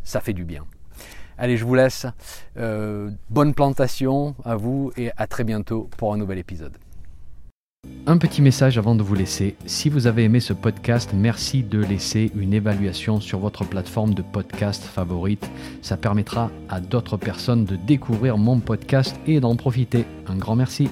ça 0.03 0.21
fait 0.21 0.33
du 0.33 0.45
bien. 0.45 0.65
Allez, 1.39 1.57
je 1.57 1.65
vous 1.65 1.75
laisse. 1.75 2.07
Euh, 2.59 3.11
bonne 3.31 3.55
plantation 3.55 4.35
à 4.45 4.57
vous 4.57 4.93
et 4.97 5.11
à 5.17 5.27
très 5.27 5.45
bientôt 5.45 5.89
pour 5.97 6.13
un 6.13 6.17
nouvel 6.17 6.39
épisode. 6.39 6.77
Un 8.07 8.19
petit 8.19 8.43
message 8.43 8.77
avant 8.77 8.97
de 8.97 9.03
vous 9.03 9.15
laisser. 9.15 9.55
Si 9.67 9.89
vous 9.89 10.09
avez 10.09 10.25
aimé 10.25 10.41
ce 10.41 10.53
podcast, 10.53 11.11
merci 11.15 11.63
de 11.63 11.79
laisser 11.79 12.33
une 12.35 12.53
évaluation 12.53 13.21
sur 13.21 13.39
votre 13.39 13.65
plateforme 13.65 14.15
de 14.15 14.23
podcast 14.23 14.83
favorite. 14.83 15.49
Ça 15.81 15.97
permettra 15.97 16.51
à 16.69 16.81
d'autres 16.81 17.17
personnes 17.17 17.65
de 17.65 17.77
découvrir 17.77 18.37
mon 18.37 18.59
podcast 18.59 19.15
et 19.27 19.39
d'en 19.39 19.55
profiter. 19.55 20.07
Un 20.27 20.37
grand 20.37 20.57
merci. 20.57 20.89